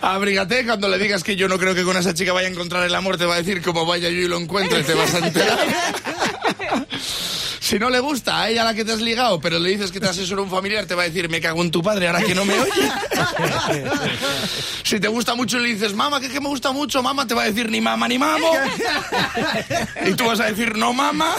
abrígate. 0.01 0.65
Cuando 0.65 0.87
le 0.87 0.97
digas 0.97 1.23
que 1.23 1.35
yo 1.35 1.47
no 1.47 1.57
creo 1.57 1.75
que 1.75 1.83
con 1.83 1.97
esa 1.97 2.13
chica 2.13 2.33
vaya 2.33 2.47
a 2.47 2.51
encontrar 2.51 2.83
el 2.83 2.95
amor, 2.95 3.17
te 3.17 3.25
va 3.25 3.35
a 3.35 3.37
decir 3.37 3.61
como 3.61 3.85
vaya 3.85 4.09
yo 4.09 4.19
y 4.19 4.27
lo 4.27 4.37
encuentre, 4.37 4.83
te 4.83 4.93
vas 4.93 5.13
a 5.13 5.19
enterar. 5.19 5.59
Si 7.65 7.79
no 7.79 7.89
le 7.89 7.99
gusta 7.99 8.41
a 8.41 8.49
ella 8.51 8.63
la 8.63 8.75
que 8.75 8.85
te 8.85 8.91
has 8.91 9.01
ligado, 9.01 9.41
pero 9.41 9.57
le 9.57 9.71
dices 9.71 9.91
que 9.91 9.99
te 9.99 10.07
asesora 10.07 10.39
un 10.43 10.51
familiar, 10.51 10.85
te 10.85 10.93
va 10.93 11.01
a 11.01 11.05
decir, 11.05 11.27
me 11.29 11.41
cago 11.41 11.63
en 11.63 11.71
tu 11.71 11.81
padre, 11.81 12.05
ahora 12.05 12.21
que 12.21 12.35
no 12.35 12.45
me 12.45 12.53
oye. 12.59 12.91
si 14.83 14.99
te 14.99 15.07
gusta 15.07 15.33
mucho 15.33 15.57
y 15.57 15.63
le 15.63 15.73
dices, 15.73 15.95
mamá, 15.95 16.19
que, 16.19 16.29
que 16.29 16.39
me 16.39 16.47
gusta 16.47 16.71
mucho, 16.71 17.01
mamá, 17.01 17.25
te 17.25 17.33
va 17.33 17.41
a 17.41 17.45
decir, 17.45 17.71
ni 17.71 17.81
mamá 17.81 18.07
ni 18.07 18.19
mamo. 18.19 18.51
y 20.05 20.13
tú 20.13 20.25
vas 20.25 20.41
a 20.41 20.45
decir, 20.45 20.77
no, 20.77 20.93
mamá. 20.93 21.33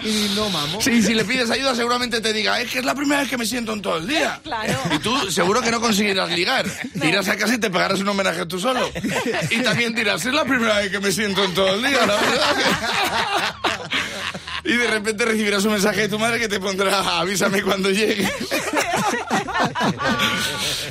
Y 0.00 0.30
no, 0.34 0.48
mamo. 0.48 0.80
Sí, 0.80 1.02
si 1.02 1.12
le 1.12 1.26
pides 1.26 1.50
ayuda, 1.50 1.74
seguramente 1.74 2.22
te 2.22 2.32
diga, 2.32 2.58
es 2.58 2.70
que 2.70 2.78
es 2.78 2.84
la 2.86 2.94
primera 2.94 3.20
vez 3.20 3.28
que 3.28 3.36
me 3.36 3.44
siento 3.44 3.74
en 3.74 3.82
todo 3.82 3.98
el 3.98 4.06
día. 4.06 4.40
Claro. 4.44 4.78
Y 4.94 4.98
tú 5.00 5.30
seguro 5.30 5.60
que 5.60 5.70
no 5.70 5.78
conseguirás 5.78 6.30
ligar. 6.30 6.64
Irás 6.94 7.28
a 7.28 7.36
casa 7.36 7.52
y 7.52 7.58
te 7.58 7.68
pegarás 7.68 8.00
un 8.00 8.08
homenaje 8.08 8.46
tú 8.46 8.58
solo. 8.58 8.90
Y 9.50 9.58
también 9.60 9.94
dirás, 9.94 10.24
es 10.24 10.32
la 10.32 10.46
primera 10.46 10.78
vez 10.78 10.90
que 10.90 11.00
me 11.00 11.12
siento 11.12 11.44
en 11.44 11.52
todo 11.52 11.74
el 11.74 11.82
día, 11.82 12.06
la 12.06 12.16
verdad. 12.16 13.56
Y 14.66 14.76
de 14.76 14.86
repente 14.88 15.24
recibirás 15.24 15.64
un 15.64 15.72
mensaje 15.72 16.02
de 16.02 16.08
tu 16.08 16.18
madre 16.18 16.40
que 16.40 16.48
te 16.48 16.58
pondrá, 16.58 17.20
avísame 17.20 17.62
cuando 17.62 17.88
llegue. 17.90 18.28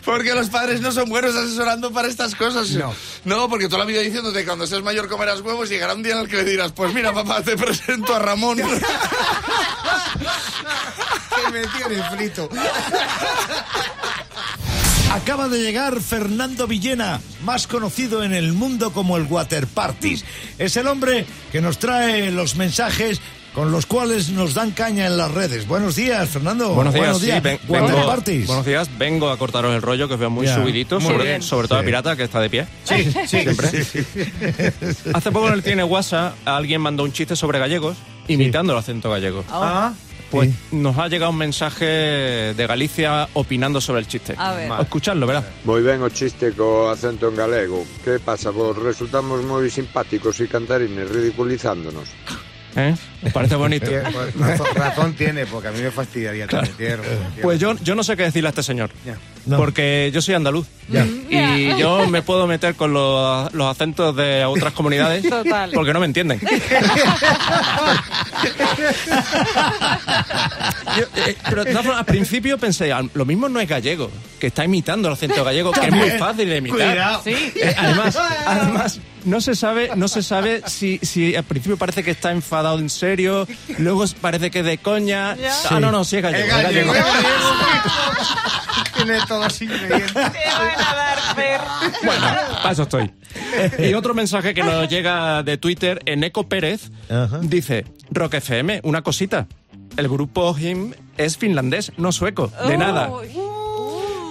Porque 0.05 0.33
los 0.33 0.49
padres 0.49 0.79
no 0.79 0.91
son 0.93 1.09
buenos 1.09 1.35
asesorando 1.35 1.91
para 1.91 2.07
estas 2.07 2.35
cosas. 2.35 2.69
No. 2.71 2.95
No, 3.25 3.49
porque 3.49 3.65
toda 3.65 3.79
la 3.79 3.85
vida 3.85 3.99
diciéndote 3.99 4.39
que 4.39 4.45
cuando 4.45 4.65
seas 4.65 4.81
mayor 4.81 5.09
comerás 5.09 5.41
huevos 5.41 5.69
y 5.69 5.73
llegará 5.73 5.93
un 5.93 6.03
día 6.03 6.13
en 6.13 6.19
el 6.19 6.27
que 6.29 6.37
le 6.37 6.45
dirás, 6.45 6.71
pues 6.71 6.93
mira 6.93 7.13
papá, 7.13 7.41
te 7.41 7.57
presento 7.57 8.15
a 8.15 8.19
Ramón. 8.19 8.59
Que 11.35 11.51
me 11.51 11.67
tiene 11.67 12.01
frito. 12.11 12.49
Acaba 15.11 15.49
de 15.49 15.61
llegar 15.61 15.99
Fernando 16.01 16.65
Villena, 16.65 17.19
más 17.43 17.67
conocido 17.67 18.23
en 18.23 18.33
el 18.33 18.53
mundo 18.53 18.93
como 18.93 19.17
el 19.17 19.23
Water 19.23 19.67
Parties. 19.67 20.23
Es 20.57 20.77
el 20.77 20.87
hombre 20.87 21.25
que 21.51 21.61
nos 21.61 21.77
trae 21.77 22.31
los 22.31 22.55
mensajes 22.55 23.19
con 23.55 23.71
los 23.71 23.85
cuales 23.85 24.29
nos 24.31 24.53
dan 24.53 24.71
caña 24.71 25.07
en 25.07 25.15
las 25.17 25.31
redes. 25.31 25.65
Buenos 25.65 25.95
días, 25.95 26.27
Fernando. 26.29 26.73
Buenos 26.73 26.93
días, 26.93 27.17
sí, 27.17 27.31
ven- 27.41 27.57
vengo, 27.69 28.05
Parties. 28.05 28.47
buenos 28.47 28.65
días, 28.65 28.89
vengo 28.97 29.29
a 29.29 29.37
cortaros 29.37 29.73
el 29.73 29.81
rollo 29.81 30.09
que 30.09 30.15
os 30.15 30.19
veo 30.19 30.29
muy 30.29 30.45
Ya, 30.45 30.55
subidito, 30.55 30.99
muy 30.99 31.11
sobre, 31.13 31.23
bien. 31.23 31.41
sobre 31.41 31.67
todo 31.69 31.79
Sí. 31.79 31.83
el 31.83 31.85
pirata 31.85 32.15
que 32.17 32.23
está 32.23 32.41
de 32.41 32.49
pie. 32.49 32.67
Sí, 32.83 33.11
sí, 33.11 33.27
Siempre. 33.27 33.83
sí. 33.85 33.99
Hace 35.13 35.31
poco 35.31 35.47
en 35.47 35.53
el 35.53 35.63
Tiene 35.63 35.85
WhatsApp 35.85 36.35
alguien 36.43 36.81
mandó 36.81 37.03
un 37.03 37.13
chiste 37.13 37.35
sobre 37.37 37.57
gallegos 37.59 37.95
imitando 38.27 38.73
el 38.73 38.79
acento 38.79 39.09
gallego. 39.09 39.45
Ah, 39.49 39.93
Pues 40.31 40.49
nos 40.71 40.97
ha 40.97 41.07
llegado 41.07 41.31
un 41.31 41.37
mensaje 41.37 41.85
de 41.85 42.67
Galicia 42.67 43.29
opinando 43.35 43.79
sobre 43.79 44.01
el 44.01 44.07
chiste. 44.07 44.33
A 44.37 44.53
ver. 44.53 44.69
Escuchadlo, 44.81 45.27
¿verdad? 45.27 45.45
Moi 45.63 45.79
ben 45.81 46.01
o 46.01 46.09
chiste 46.09 46.51
co 46.51 46.89
acento 46.89 47.29
en 47.29 47.37
galego. 47.37 47.85
Que 48.03 48.19
pasa? 48.19 48.49
Vos 48.51 48.75
resultamos 48.75 49.45
moi 49.47 49.63
simpáticos 49.71 50.41
e 50.43 50.49
cantarines 50.49 51.07
ridiculizándonos. 51.07 52.09
¿Eh? 52.75 52.95
¿Os 53.23 53.31
parece 53.31 53.55
bonito? 53.55 53.85
Pues, 53.85 54.35
razón, 54.39 54.67
razón 54.75 55.13
tiene, 55.13 55.45
porque 55.45 55.69
a 55.69 55.71
mí 55.71 55.81
me 55.81 55.91
fastidiaría 55.91 56.47
también. 56.47 56.75
tiene 56.75 56.95
razón, 56.97 57.17
tiene 57.17 57.41
Pues 57.41 57.59
yo, 57.59 57.75
yo 57.77 57.95
no 57.95 58.03
sé 58.03 58.17
qué 58.17 58.23
decirle 58.23 58.49
a 58.49 58.51
este 58.51 58.63
señor. 58.63 58.89
Porque 59.49 60.09
yo 60.13 60.21
soy 60.21 60.35
andaluz. 60.35 60.67
Y 61.29 61.75
yo 61.77 62.07
me 62.09 62.21
puedo 62.21 62.47
meter 62.47 62.75
con 62.75 62.93
los, 62.93 63.53
los 63.53 63.67
acentos 63.71 64.15
de 64.15 64.45
otras 64.45 64.73
comunidades 64.73 65.27
Total. 65.27 65.71
porque 65.73 65.93
no 65.93 65.99
me 65.99 66.05
entienden. 66.07 66.39
Yo, 70.97 71.03
eh, 71.25 71.35
pero 71.49 71.63
de 71.65 71.71
todas 71.71 71.85
formas, 71.85 71.99
al 71.99 72.05
principio 72.05 72.57
pensé, 72.57 72.91
"Ah, 72.93 73.01
lo 73.13 73.25
mismo 73.25 73.49
no 73.49 73.59
es 73.59 73.67
gallego, 73.67 74.09
que 74.39 74.47
está 74.47 74.63
imitando 74.63 75.07
el 75.07 75.13
acento 75.15 75.43
gallego, 75.43 75.71
que 75.71 75.87
es 75.87 75.91
muy 75.91 76.09
fácil 76.11 76.47
de 76.49 76.57
imitar. 76.57 76.77
Cuidado. 76.79 77.21
Sí. 77.23 77.53
Eh, 77.55 77.75
además, 77.77 78.17
además 78.45 78.99
no 79.25 79.41
se 79.41 79.55
sabe, 79.55 79.89
no 79.95 80.07
se 80.07 80.21
sabe 80.23 80.61
si, 80.67 80.99
si 81.01 81.35
al 81.35 81.43
principio 81.43 81.77
parece 81.77 82.03
que 82.03 82.11
está 82.11 82.31
enfadado 82.31 82.79
en 82.79 82.89
serio, 82.89 83.47
luego 83.79 84.05
parece 84.21 84.51
que 84.51 84.59
es 84.59 84.65
de 84.65 84.77
coña. 84.77 85.35
Ya. 85.35 85.53
Ah, 85.69 85.79
no, 85.79 85.91
no, 85.91 86.03
sí 86.03 86.17
es 86.17 86.23
gallego. 86.23 86.45
Es 86.45 86.63
gallego. 86.63 86.93
es 86.93 87.03
gallego. 87.03 87.29
Tiene 89.05 89.19
todos 89.27 89.43
los 89.43 89.61
ingredientes. 89.61 90.13
Te 90.13 90.19
van 90.19 90.79
a 90.79 90.95
dar, 90.95 91.35
Fer. 91.35 91.61
Bueno, 92.03 92.21
para 92.57 92.71
eso 92.71 92.83
estoy. 92.83 93.11
Y 93.79 93.93
otro 93.93 94.13
mensaje 94.13 94.53
que 94.53 94.63
nos 94.63 94.89
llega 94.89 95.43
de 95.43 95.57
Twitter, 95.57 96.01
Eneco 96.05 96.47
Pérez, 96.47 96.91
dice, 97.41 97.85
Rock 98.09 98.35
FM, 98.35 98.81
una 98.83 99.01
cosita. 99.01 99.47
El 99.97 100.09
grupo 100.09 100.53
HIM 100.57 100.93
es 101.17 101.37
finlandés, 101.37 101.91
no 101.97 102.11
sueco, 102.11 102.51
de 102.67 102.77
nada. 102.77 103.09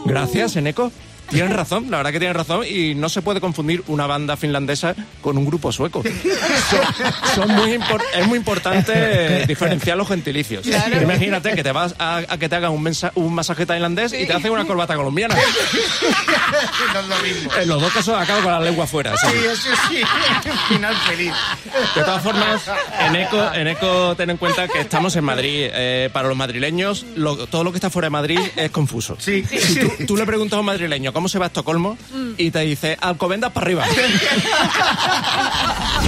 Gracias, 0.04 0.56
Eneco. 0.56 0.92
Tienen 1.30 1.52
razón, 1.56 1.90
la 1.90 1.96
verdad 1.98 2.12
que 2.12 2.18
tienen 2.18 2.34
razón 2.36 2.64
y 2.68 2.94
no 2.94 3.08
se 3.08 3.22
puede 3.22 3.40
confundir 3.40 3.82
una 3.88 4.06
banda 4.06 4.36
finlandesa 4.36 4.94
con 5.20 5.36
un 5.38 5.44
grupo 5.46 5.72
sueco. 5.72 6.02
Son, 6.04 7.46
son 7.46 7.56
muy 7.56 7.78
es 8.14 8.26
muy 8.26 8.38
importante 8.38 9.44
diferenciar 9.46 9.96
los 9.96 10.08
gentilicios. 10.08 10.66
Imagínate 10.66 11.54
que 11.54 11.62
te 11.62 11.72
vas 11.72 11.94
a, 11.98 12.18
a 12.28 12.38
que 12.38 12.48
te 12.48 12.56
hagan 12.56 12.72
un, 12.72 12.82
mensa- 12.82 13.12
un 13.14 13.34
masaje 13.34 13.66
tailandés 13.66 14.12
y 14.12 14.26
te 14.26 14.32
hacen 14.32 14.50
una 14.52 14.64
corbata 14.64 14.94
colombiana. 14.96 15.34
No 16.94 17.00
es 17.00 17.06
lo 17.08 17.16
mismo. 17.18 17.50
En 17.60 17.68
los 17.68 17.80
dos 17.80 17.92
casos 17.92 18.16
acabo 18.18 18.42
con 18.42 18.52
la 18.52 18.60
lengua 18.60 18.86
fuera. 18.86 19.16
¿sabes? 19.16 19.40
Sí, 19.40 19.46
eso 19.46 19.80
sí. 19.90 20.02
Final 20.68 20.94
feliz. 21.08 21.32
De 21.94 22.02
todas 22.02 22.22
formas, 22.22 22.62
en 23.00 23.16
ECO, 23.16 23.52
en 23.54 23.68
ECO 23.68 24.14
ten 24.16 24.30
en 24.30 24.36
cuenta 24.36 24.68
que 24.68 24.80
estamos 24.80 25.16
en 25.16 25.24
Madrid. 25.24 25.68
Eh, 25.72 26.10
para 26.12 26.28
los 26.28 26.36
madrileños, 26.36 27.04
lo- 27.16 27.46
todo 27.46 27.64
lo 27.64 27.72
que 27.72 27.78
está 27.78 27.90
fuera 27.90 28.06
de 28.06 28.10
Madrid 28.10 28.38
es 28.56 28.70
confuso. 28.70 29.16
Sí, 29.18 29.44
Si 29.48 29.58
sí. 29.58 29.80
tú, 29.80 30.06
tú 30.06 30.16
le 30.16 30.24
preguntas 30.26 30.56
a 30.56 30.60
un 30.60 30.66
madrileño 30.66 31.12
cómo 31.14 31.28
se 31.30 31.38
va 31.38 31.46
a 31.46 31.48
Estocolmo 31.48 31.96
y 32.36 32.50
te 32.50 32.60
dice 32.60 32.98
Alcobendas 33.00 33.52
para 33.52 33.64
arriba. 33.64 33.86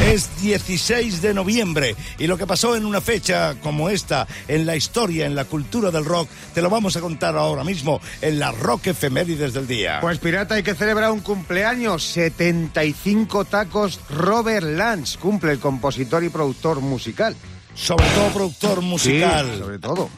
Es 0.04 0.42
16 0.42 1.22
de 1.22 1.32
noviembre 1.32 1.96
y 2.18 2.26
lo 2.26 2.36
que 2.36 2.46
pasó 2.46 2.76
en 2.76 2.84
una 2.84 3.00
fecha 3.00 3.54
como 3.62 3.88
esta, 3.88 4.26
en 4.46 4.66
la 4.66 4.76
historia, 4.76 5.24
en 5.24 5.34
la 5.34 5.46
cultura 5.46 5.90
del 5.90 6.04
rock, 6.04 6.28
te 6.52 6.60
lo 6.60 6.68
vamos 6.68 6.96
a 6.96 7.00
contar 7.00 7.36
ahora 7.36 7.64
mismo 7.64 8.00
en 8.20 8.38
la 8.38 8.52
Rock 8.52 8.88
Efemérides 8.88 9.54
del 9.54 9.66
día. 9.66 9.98
Pues 10.02 10.18
pirata, 10.18 10.56
hay 10.56 10.62
que 10.62 10.74
celebrar 10.74 11.10
un 11.10 11.20
cumpleaños. 11.20 12.02
75 12.02 13.46
tacos. 13.46 14.00
Robert 14.10 14.66
Lance 14.66 15.18
cumple 15.18 15.52
el 15.52 15.60
compositor 15.60 16.22
y 16.24 16.28
productor 16.28 16.80
musical. 16.80 17.34
Sobre 17.74 18.06
todo 18.06 18.28
productor 18.28 18.82
musical. 18.82 19.50
Sí, 19.52 19.58
sobre 19.58 19.78
todo. 19.78 20.10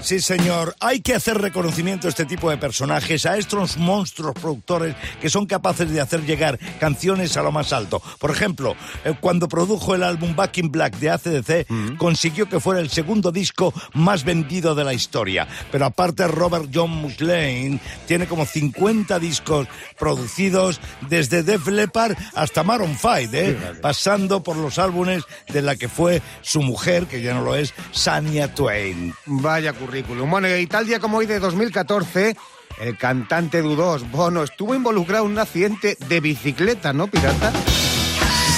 Sí, 0.00 0.20
señor. 0.20 0.76
Hay 0.80 1.00
que 1.00 1.14
hacer 1.14 1.38
reconocimiento 1.38 2.06
a 2.06 2.10
este 2.10 2.26
tipo 2.26 2.50
de 2.50 2.58
personajes, 2.58 3.26
a 3.26 3.36
estos 3.36 3.76
monstruos 3.76 4.34
productores 4.34 4.94
que 5.20 5.28
son 5.28 5.46
capaces 5.46 5.90
de 5.90 6.00
hacer 6.00 6.24
llegar 6.24 6.58
canciones 6.78 7.36
a 7.36 7.42
lo 7.42 7.50
más 7.50 7.72
alto. 7.72 8.00
Por 8.18 8.30
ejemplo, 8.30 8.76
eh, 9.04 9.14
cuando 9.20 9.48
produjo 9.48 9.94
el 9.94 10.02
álbum 10.02 10.36
Back 10.36 10.58
in 10.58 10.70
Black 10.70 10.96
de 10.98 11.10
ACDC, 11.10 11.66
consiguió 11.98 12.48
que 12.48 12.60
fuera 12.60 12.80
el 12.80 12.90
segundo 12.90 13.32
disco 13.32 13.72
más 13.94 14.24
vendido 14.24 14.74
de 14.74 14.84
la 14.84 14.94
historia. 14.94 15.48
Pero 15.72 15.86
aparte, 15.86 16.26
Robert 16.28 16.70
John 16.72 16.90
Muslane 16.90 17.80
tiene 18.06 18.26
como 18.26 18.46
50 18.46 19.18
discos 19.18 19.66
producidos 19.98 20.80
desde 21.08 21.42
Def 21.42 21.66
Leppard 21.66 22.16
hasta 22.34 22.62
Maroon 22.62 22.96
5, 22.96 23.12
¿eh? 23.32 23.56
pasando 23.80 24.42
por 24.42 24.56
los 24.56 24.78
álbumes 24.78 25.24
de 25.48 25.62
la 25.62 25.76
que 25.76 25.88
fue 25.88 26.22
su 26.42 26.62
mujer, 26.62 27.06
que 27.06 27.22
ya 27.22 27.34
no 27.34 27.42
lo 27.42 27.56
es, 27.56 27.74
Sania 27.92 28.54
Twain. 28.54 29.14
Vaya 29.26 29.72
currículum. 29.86 30.30
Bueno, 30.30 30.54
y 30.56 30.66
tal 30.66 30.86
día 30.86 30.98
como 31.00 31.18
hoy 31.18 31.26
de 31.26 31.38
2014, 31.38 32.36
el 32.80 32.96
cantante 32.98 33.62
Dudos, 33.62 34.10
Bono, 34.10 34.42
estuvo 34.42 34.74
involucrado 34.74 35.24
en 35.24 35.32
un 35.32 35.38
accidente 35.38 35.96
de 36.08 36.20
bicicleta, 36.20 36.92
¿no, 36.92 37.06
pirata? 37.06 37.52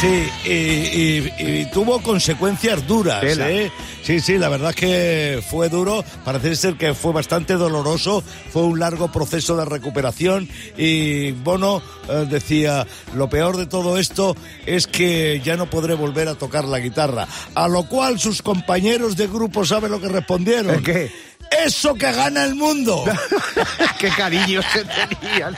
Sí, 0.01 0.29
y, 0.45 0.51
y- 0.51 1.33
y 1.39 1.71
tuvo 1.73 2.01
consecuencias 2.03 2.87
duras, 2.87 3.21
Tela. 3.21 3.51
¿eh? 3.51 3.71
Sí, 4.09 4.21
sí, 4.21 4.39
la 4.39 4.49
verdad 4.49 4.71
es 4.71 4.77
que 4.77 5.43
fue 5.51 5.69
duro, 5.69 6.03
parece 6.25 6.57
ser 6.57 6.77
que 6.77 6.95
fue 6.95 7.13
bastante 7.13 7.53
doloroso, 7.53 8.25
fue 8.51 8.63
un 8.63 8.79
largo 8.79 9.13
proceso 9.13 9.55
de 9.55 9.67
recuperación 9.67 10.49
y 10.79 11.33
Bono 11.33 11.83
eh, 12.09 12.27
decía, 12.27 12.87
lo 13.15 13.29
peor 13.29 13.59
de 13.59 13.67
todo 13.67 13.99
esto 13.99 14.35
es 14.65 14.87
que 14.87 15.43
ya 15.45 15.59
no 15.59 15.69
podré 15.69 15.93
volver 15.93 16.29
a 16.29 16.37
tocar 16.37 16.65
la 16.65 16.79
guitarra, 16.79 17.29
a 17.55 17.69
lo 17.69 17.87
cual 17.87 18.19
sus 18.19 18.41
compañeros 18.41 19.15
de 19.15 19.27
grupo 19.27 19.67
saben 19.67 19.91
lo 19.91 20.01
que 20.01 20.09
respondieron. 20.09 20.77
¿El 20.77 20.83
qué? 20.83 21.13
¡Eso 21.51 21.95
que 21.95 22.13
gana 22.13 22.45
el 22.45 22.55
mundo! 22.55 23.05
¡Qué 23.99 24.09
cariño 24.11 24.61
se 24.63 24.85
tenían! 24.85 25.57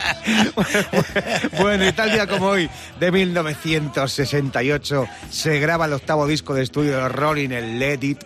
bueno, 1.59 1.87
y 1.87 1.93
tal 1.93 2.13
día 2.13 2.27
como 2.27 2.47
hoy, 2.47 2.71
de 2.99 3.11
1968, 3.11 5.07
se 5.31 5.59
graba 5.59 5.87
el 5.87 5.93
octavo 5.93 6.27
disco 6.27 6.55
de 6.55 6.63
estudio 6.63 6.97
de 6.97 7.09
Rolling, 7.09 7.51
el 7.51 7.79
Let 7.79 7.99
It. 8.03 8.25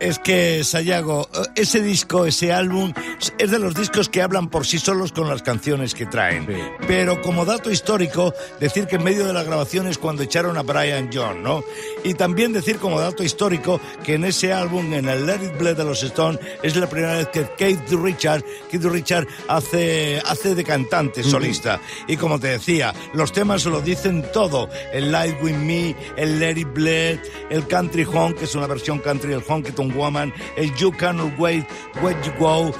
Es 0.00 0.18
que, 0.20 0.62
Sayago, 0.62 1.28
eh, 1.34 1.38
ese 1.56 1.82
disco, 1.82 2.24
ese 2.24 2.52
álbum, 2.52 2.92
es 3.38 3.50
de 3.50 3.58
los 3.58 3.74
discos 3.74 4.08
que 4.08 4.22
hablan 4.22 4.48
por 4.48 4.66
sí 4.66 4.78
solos 4.78 5.12
con 5.12 5.28
las 5.28 5.42
canciones 5.42 5.94
que 5.94 6.06
traen. 6.06 6.46
Pero 6.86 7.20
como 7.20 7.44
dato 7.44 7.70
histórico, 7.70 8.32
decir 8.60 8.86
que 8.86 8.96
en 8.96 9.04
medio 9.04 9.26
de 9.26 9.32
la 9.32 9.42
grabación 9.42 9.88
es 9.88 9.98
cuando 9.98 10.22
echaron 10.22 10.56
a 10.56 10.62
Brian 10.62 11.10
John, 11.12 11.42
¿no? 11.42 11.64
Y 12.04 12.14
también 12.14 12.52
decir 12.52 12.78
como 12.78 13.00
dato 13.00 13.24
histórico 13.24 13.80
que 14.04 14.14
en 14.14 14.24
ese 14.24 14.52
álbum, 14.52 14.92
en 14.92 15.08
el 15.08 15.26
Let 15.26 15.44
It 15.44 15.58
Bleed 15.58 15.76
de 15.76 15.84
los 15.84 16.02
Stones, 16.02 16.38
es 16.62 16.76
la 16.76 16.88
primera 16.88 17.16
vez 17.16 17.28
que 17.28 17.48
Keith 17.56 17.90
Richard, 17.90 18.44
Keith 18.70 18.84
Richard 18.84 19.26
hace, 19.48 20.22
hace 20.24 20.54
de 20.54 20.64
cantante 20.64 21.24
solista. 21.24 21.80
Y 22.06 22.16
como 22.16 22.38
te 22.38 22.48
decía, 22.48 22.94
los 23.14 23.32
temas 23.32 23.64
lo 23.64 23.80
dicen 23.80 24.24
todo. 24.32 24.68
El 24.92 25.10
Light 25.10 25.42
With 25.42 25.56
Me, 25.56 25.96
el 26.16 26.38
Let 26.38 26.58
It 26.58 26.72
Bleed, 26.72 27.18
el 27.50 27.66
Country 27.66 28.04
Home, 28.04 28.34
que 28.34 28.44
es 28.44 28.54
una 28.54 28.66
versión 28.66 29.00
country 29.00 29.30
del 29.30 29.42
Honky 29.46 29.72
Woman, 29.94 30.32
el 30.56 30.74
You 30.74 30.92
Cannot 30.92 31.38
Wait, 31.38 31.66
Where 32.02 32.18
You 32.24 32.32
Go, 32.38 32.74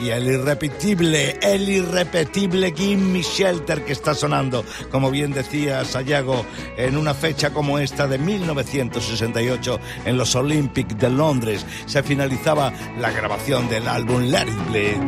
y 0.00 0.10
el 0.10 0.26
irrepetible, 0.26 1.38
el 1.42 1.68
irrepetible 1.68 2.72
Gimme 2.72 3.22
Shelter 3.22 3.84
que 3.84 3.92
está 3.92 4.14
sonando, 4.14 4.64
como 4.90 5.10
bien 5.10 5.32
decía 5.32 5.84
Sayago, 5.84 6.44
en 6.76 6.96
una 6.96 7.14
fecha 7.14 7.50
como 7.50 7.78
esta 7.78 8.06
de 8.06 8.18
1968 8.18 9.80
en 10.06 10.16
los 10.16 10.34
Olympics 10.34 10.98
de 10.98 11.10
Londres. 11.10 11.66
Se 11.86 12.02
finalizaba 12.02 12.72
la 12.98 13.10
grabación 13.10 13.68
del 13.68 13.88
álbum 13.88 14.22
Let 14.22 14.48
It 14.48 14.70
Bleed. 14.70 15.00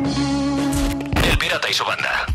El 1.31 1.37
Pirata 1.37 1.69
y 1.69 1.73
su 1.73 1.83
banda. 1.83 2.32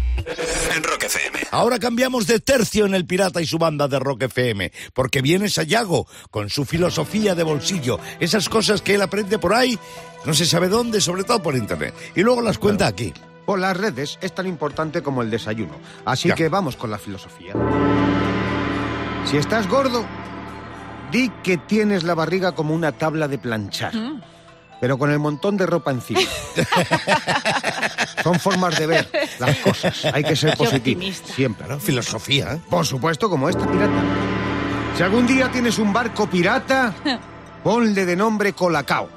En 0.76 0.82
Rock 0.82 1.04
FM. 1.04 1.38
Ahora 1.50 1.78
cambiamos 1.78 2.26
de 2.26 2.40
tercio 2.40 2.84
en 2.86 2.94
El 2.94 3.06
Pirata 3.06 3.40
y 3.40 3.46
su 3.46 3.58
banda 3.58 3.88
de 3.88 3.98
Rock 3.98 4.24
FM, 4.24 4.70
porque 4.92 5.22
viene 5.22 5.48
Sayago 5.48 6.06
con 6.30 6.50
su 6.50 6.64
filosofía 6.66 7.34
de 7.34 7.42
bolsillo, 7.42 7.98
esas 8.20 8.48
cosas 8.48 8.82
que 8.82 8.94
él 8.96 9.02
aprende 9.02 9.38
por 9.38 9.54
ahí, 9.54 9.78
no 10.26 10.34
se 10.34 10.44
sabe 10.44 10.68
dónde, 10.68 11.00
sobre 11.00 11.24
todo 11.24 11.42
por 11.42 11.56
internet, 11.56 11.94
y 12.14 12.20
luego 12.22 12.42
las 12.42 12.58
cuenta 12.58 12.86
aquí. 12.86 13.14
Por 13.46 13.58
las 13.58 13.76
redes 13.76 14.18
es 14.20 14.34
tan 14.34 14.46
importante 14.46 15.02
como 15.02 15.22
el 15.22 15.30
desayuno. 15.30 15.74
Así 16.04 16.28
Ya. 16.28 16.34
que 16.34 16.48
vamos 16.50 16.76
con 16.76 16.90
la 16.90 16.98
filosofía. 16.98 17.54
Si 19.24 19.38
estás 19.38 19.66
gordo, 19.66 20.04
di 21.10 21.30
que 21.42 21.56
tienes 21.56 22.02
la 22.02 22.14
barriga 22.14 22.52
como 22.52 22.74
una 22.74 22.92
tabla 22.92 23.28
de 23.28 23.38
planchar. 23.38 23.92
Pero 24.80 24.96
con 24.98 25.10
el 25.10 25.18
montón 25.18 25.56
de 25.56 25.66
ropa 25.66 25.90
encima. 25.90 26.20
Son 28.22 28.38
formas 28.38 28.78
de 28.78 28.86
ver 28.86 29.10
las 29.40 29.56
cosas. 29.58 30.04
Hay 30.06 30.24
que 30.24 30.36
ser 30.36 30.56
positivo. 30.56 31.00
Siempre. 31.34 31.66
Claro, 31.66 31.80
filosofía. 31.80 32.54
¿eh? 32.54 32.60
Por 32.68 32.86
supuesto, 32.86 33.28
como 33.28 33.48
esta 33.48 33.66
pirata. 33.66 34.02
Si 34.96 35.02
algún 35.02 35.26
día 35.26 35.50
tienes 35.50 35.78
un 35.78 35.92
barco 35.92 36.28
pirata, 36.28 36.94
ponle 37.64 38.04
de 38.04 38.16
nombre 38.16 38.52
Colacao. 38.52 39.08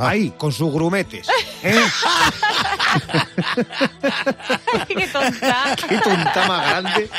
Ahí, 0.00 0.32
con 0.38 0.52
sus 0.52 0.72
grumetes. 0.72 1.26
¿eh? 1.62 1.76
Qué 4.86 5.06
tonta. 5.08 5.76
Qué 5.88 5.98
tonta 5.98 6.48
más 6.48 6.70
grande. 6.70 7.10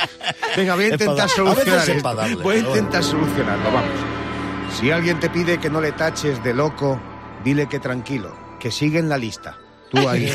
Venga, 0.56 0.76
voy 0.76 0.86
a 0.86 0.88
intentar 0.90 1.30
solucionar 1.30 1.80
es 1.80 1.90
esto. 1.90 2.04
pa' 2.04 2.16
darle, 2.16 2.36
Voy 2.36 2.42
a 2.60 2.62
bueno. 2.64 2.70
intentar 2.70 3.04
solucionarlo, 3.04 3.66
vamos. 3.66 3.92
Si 4.80 4.92
alguien 4.92 5.20
te 5.20 5.30
pide 5.30 5.60
que 5.60 5.70
no 5.70 5.82
le 5.82 5.92
taches 5.92 6.42
de 6.44 6.54
loco, 6.54 7.00
dile 7.44 7.68
que 7.68 7.80
tranquilo, 7.80 8.34
que 8.60 8.72
sigue 8.72 9.00
en 9.00 9.10
la 9.10 9.18
lista. 9.18 9.58
Tú 9.92 10.08
ahí. 10.08 10.32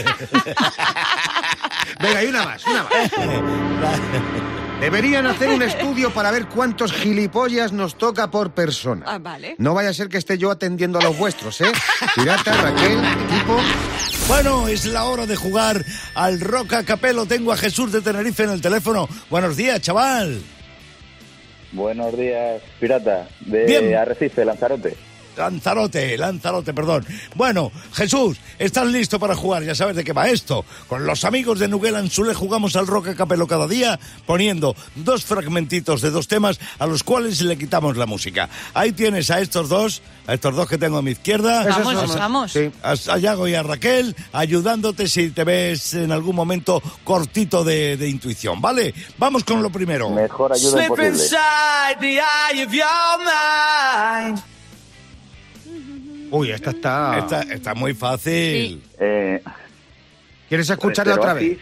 Venga, 2.01 2.25
y 2.25 2.27
una 2.27 2.45
más, 2.45 2.67
una 2.67 2.83
más. 2.83 4.01
Deberían 4.81 5.27
hacer 5.27 5.49
un 5.49 5.63
estudio 5.63 6.11
para 6.13 6.31
ver 6.31 6.47
cuántos 6.47 6.93
gilipollas 6.93 7.73
nos 7.73 7.97
toca 7.97 8.31
por 8.31 8.51
persona. 8.51 9.07
Ah, 9.09 9.19
vale. 9.19 9.55
No 9.59 9.73
vaya 9.73 9.91
a 9.91 9.95
ser 9.95 10.09
que 10.09 10.19
esté 10.19 10.37
yo 10.37 10.51
atendiendo 10.51 10.99
a 10.99 11.03
los 11.03 11.17
vuestros, 11.17 11.61
¿eh? 11.63 11.73
Pirata, 12.15 12.53
Raquel, 12.61 12.99
equipo. 12.99 13.57
Bueno, 14.29 14.69
es 14.69 14.85
la 14.85 15.05
hora 15.05 15.27
de 15.27 15.37
jugar 15.37 15.83
al 16.15 16.41
Roca 16.41 16.83
Capelo. 16.85 17.25
Tengo 17.25 17.53
a 17.53 17.57
Jesús 17.57 17.93
de 17.93 18.03
Tenerife 18.03 18.43
en 18.43 18.51
el 18.51 18.61
teléfono. 18.61 19.09
Buenos 19.31 19.57
días, 19.57 19.81
chaval. 19.81 20.43
Buenos 21.73 22.17
días, 22.17 22.61
pirata, 22.79 23.29
de 23.41 23.65
Bien. 23.65 23.95
Arrecife, 23.97 24.45
Lanzarote. 24.45 24.97
Lanzarote, 25.37 26.17
Lanzarote, 26.17 26.73
perdón. 26.73 27.07
Bueno, 27.35 27.73
Jesús, 27.93 28.39
¿estás 28.59 28.87
listo 28.87 29.19
para 29.19 29.35
jugar? 29.35 29.63
Ya 29.65 29.75
sabes 29.75 29.97
de 29.97 30.05
qué 30.05 30.13
va 30.13 30.29
esto. 30.29 30.65
Con 30.89 31.07
los 31.07 31.25
amigos 31.25 31.59
de 31.59 31.69
Nuguel 31.69 31.97
Ansule 31.97 32.35
jugamos 32.35 32.77
al 32.77 32.87
Roca 32.87 33.15
Capelo 33.15 33.47
cada 33.47 33.67
día 33.67 33.99
poniendo 34.27 34.77
dos 34.95 35.25
fragmentitos 35.25 36.01
de 36.01 36.11
dos 36.11 36.29
temas 36.29 36.59
a 36.79 36.87
los 36.87 37.03
cuales 37.03 37.41
le 37.43 37.57
quitamos 37.59 37.97
la 37.97 38.07
música. 38.07 38.49
Ahí 38.75 38.93
tienes 38.93 39.31
a 39.31 39.41
estos 39.41 39.69
dos, 39.69 40.03
a 40.27 40.35
estos 40.35 40.55
dos 40.55 40.69
que 40.69 40.79
tengo 40.79 40.99
a 40.99 41.03
mi 41.03 41.13
izquierda. 41.13 41.65
Vamos, 41.65 42.17
vamos. 42.17 42.53
Sí. 42.53 42.71
A, 42.83 42.93
a 42.93 43.19
Yago 43.19 43.49
y 43.49 43.55
a 43.55 43.63
Raquel, 43.63 44.15
ayudándote 44.33 45.09
si 45.09 45.31
te 45.31 45.45
ves 45.45 45.95
en 45.95 46.13
algún 46.13 46.37
momento 46.37 46.83
cortito 47.03 47.65
de, 47.65 47.97
de 47.97 48.09
intuición, 48.09 48.61
¿vale? 48.61 48.95
Vamos 49.19 49.45
con 49.45 49.63
lo 49.63 49.71
primero. 49.71 50.11
Mejor 50.11 50.53
ayuda 50.53 50.71
Slip 50.71 50.91
imposible. 50.91 51.19
Uy, 56.35 56.51
esta 56.51 56.71
está... 56.71 57.19
Está, 57.21 57.43
está 57.43 57.75
muy 57.75 57.95
fácil. 57.95 58.83
Eh, 58.99 59.41
¿Quieres 60.49 60.69
escucharla 60.69 61.15
otra 61.15 61.35
vez? 61.35 61.59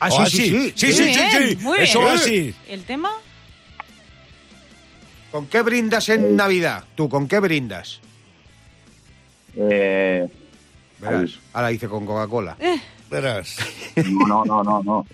Ah, 0.00 0.10
sí, 0.10 0.24
sí, 0.30 0.48
sí. 0.48 0.72
Sí, 0.74 0.92
sí, 0.94 1.04
bien, 1.04 1.58
sí. 1.58 1.58
Eso 1.78 2.08
así. 2.08 2.54
¿El 2.70 2.84
tema? 2.84 3.10
¿Con 5.30 5.46
qué 5.46 5.60
brindas 5.60 6.08
en 6.08 6.36
Navidad? 6.36 6.84
¿Tú 6.94 7.10
con 7.10 7.28
qué 7.28 7.38
brindas? 7.38 8.00
eh, 9.56 10.26
Verás, 10.98 11.32
ahora 11.52 11.68
dice 11.68 11.86
con 11.86 12.06
Coca-Cola. 12.06 12.56
Verás. 13.10 13.56
no, 14.26 14.42
no, 14.46 14.62
no, 14.62 14.82
no. 14.82 15.06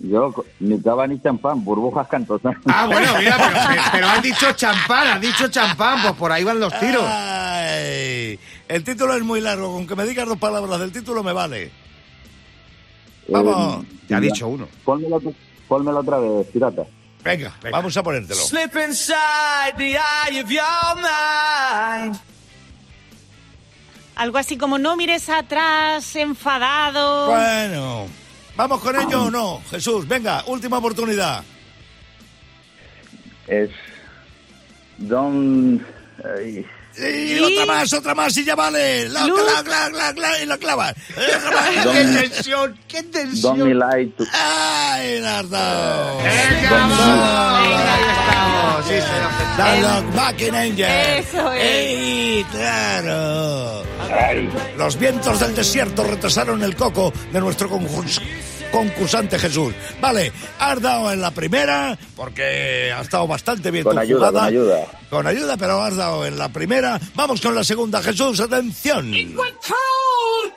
Yo, 0.00 0.32
ni 0.60 0.80
cava 0.80 1.06
ni 1.08 1.20
champán, 1.20 1.64
burbujas 1.64 2.06
cantosas. 2.06 2.54
Ah, 2.66 2.86
bueno, 2.86 3.12
mira, 3.18 3.36
pero, 3.68 3.82
pero 3.92 4.06
has 4.08 4.22
dicho 4.22 4.52
champán, 4.52 5.08
has 5.08 5.20
dicho 5.20 5.48
champán, 5.48 6.00
pues 6.02 6.14
por 6.14 6.30
ahí 6.30 6.44
van 6.44 6.60
los 6.60 6.72
tiros. 6.78 7.02
Ay, 7.04 8.38
el 8.68 8.84
título 8.84 9.14
es 9.14 9.22
muy 9.22 9.40
largo. 9.40 9.72
Con 9.72 9.86
que 9.88 9.96
me 9.96 10.04
digas 10.04 10.28
dos 10.28 10.38
palabras 10.38 10.78
del 10.78 10.92
título 10.92 11.24
me 11.24 11.32
vale. 11.32 11.72
Vamos. 13.28 13.84
Eh, 13.84 13.86
Ya 14.08 14.16
ha 14.18 14.20
dicho 14.20 14.46
uno. 14.48 14.68
Pónmelo, 14.84 15.20
pónmelo 15.66 15.98
otra 15.98 16.18
vez, 16.18 16.46
pirata. 16.52 16.84
Venga, 17.24 17.52
vamos 17.72 17.96
a 17.96 18.02
ponértelo. 18.02 18.40
Slip 18.40 18.74
inside 18.76 19.74
the 19.76 19.96
eye 19.98 20.40
of 20.40 20.48
your 20.48 20.64
mind. 20.96 22.16
Algo 24.14 24.38
así 24.38 24.56
como 24.56 24.78
no 24.78 24.96
mires 24.96 25.28
atrás, 25.28 26.14
enfadado. 26.16 27.26
Bueno, 27.26 28.06
¿vamos 28.58 28.80
con 28.82 28.94
ello 29.00 29.22
o 29.22 29.30
no? 29.30 29.62
Jesús, 29.70 30.06
venga, 30.06 30.42
última 30.48 30.78
oportunidad. 30.78 31.42
Es. 33.46 33.70
Don. 34.98 35.80
ay, 36.24 36.66
Y 36.98 37.38
otra 37.38 37.66
más, 37.66 37.92
otra 37.92 38.14
más 38.16 38.36
y 38.36 38.44
ya 38.44 38.56
vale. 38.56 39.08
La, 39.08 39.26
la, 39.26 39.62
la, 39.62 39.88
la, 39.90 40.12
la, 40.12 40.42
y 40.42 40.46
la. 40.46 40.90
Eh. 40.90 40.94
Don- 41.84 41.94
¡Qué 41.94 42.04
tensión! 42.04 42.78
¡Qué 42.88 43.02
tensión! 43.04 43.62
Milay, 43.62 44.06
tu- 44.08 44.26
¡Ay, 44.32 45.20
Nardo! 45.20 46.18
¡Venga, 46.18 46.70
vamos! 46.70 46.98
Ahí 47.70 47.72
estamos, 48.18 48.86
sí, 48.88 48.94
Backing 50.16 50.54
Angel. 50.54 51.18
Eso 51.18 51.52
es. 51.52 51.62
¡Ey, 51.62 52.44
claro! 52.50 53.84
Los 54.76 54.98
vientos 54.98 55.40
del 55.40 55.54
desierto 55.54 56.02
retrasaron 56.04 56.62
el 56.62 56.74
coco 56.76 57.12
de 57.32 57.40
nuestro 57.40 57.68
concurs- 57.68 58.20
concursante 58.72 59.38
Jesús. 59.38 59.74
Vale, 60.00 60.32
has 60.58 60.80
dado 60.80 61.12
en 61.12 61.20
la 61.20 61.30
primera, 61.30 61.98
porque 62.16 62.92
ha 62.94 63.00
estado 63.02 63.26
bastante 63.26 63.70
bien 63.70 63.84
Con 63.84 63.94
tu 63.94 64.00
ayuda, 64.00 64.28
jugada. 64.28 64.40
con 64.40 64.48
ayuda. 64.48 64.86
Con 65.10 65.26
ayuda, 65.26 65.56
pero 65.56 65.82
has 65.82 65.96
dado 65.96 66.24
en 66.26 66.38
la 66.38 66.48
primera. 66.48 66.98
Vamos 67.14 67.40
con 67.40 67.54
la 67.54 67.64
segunda, 67.64 68.02
Jesús, 68.02 68.40
atención. 68.40 69.10
Went 69.12 69.36
cold, 69.36 70.52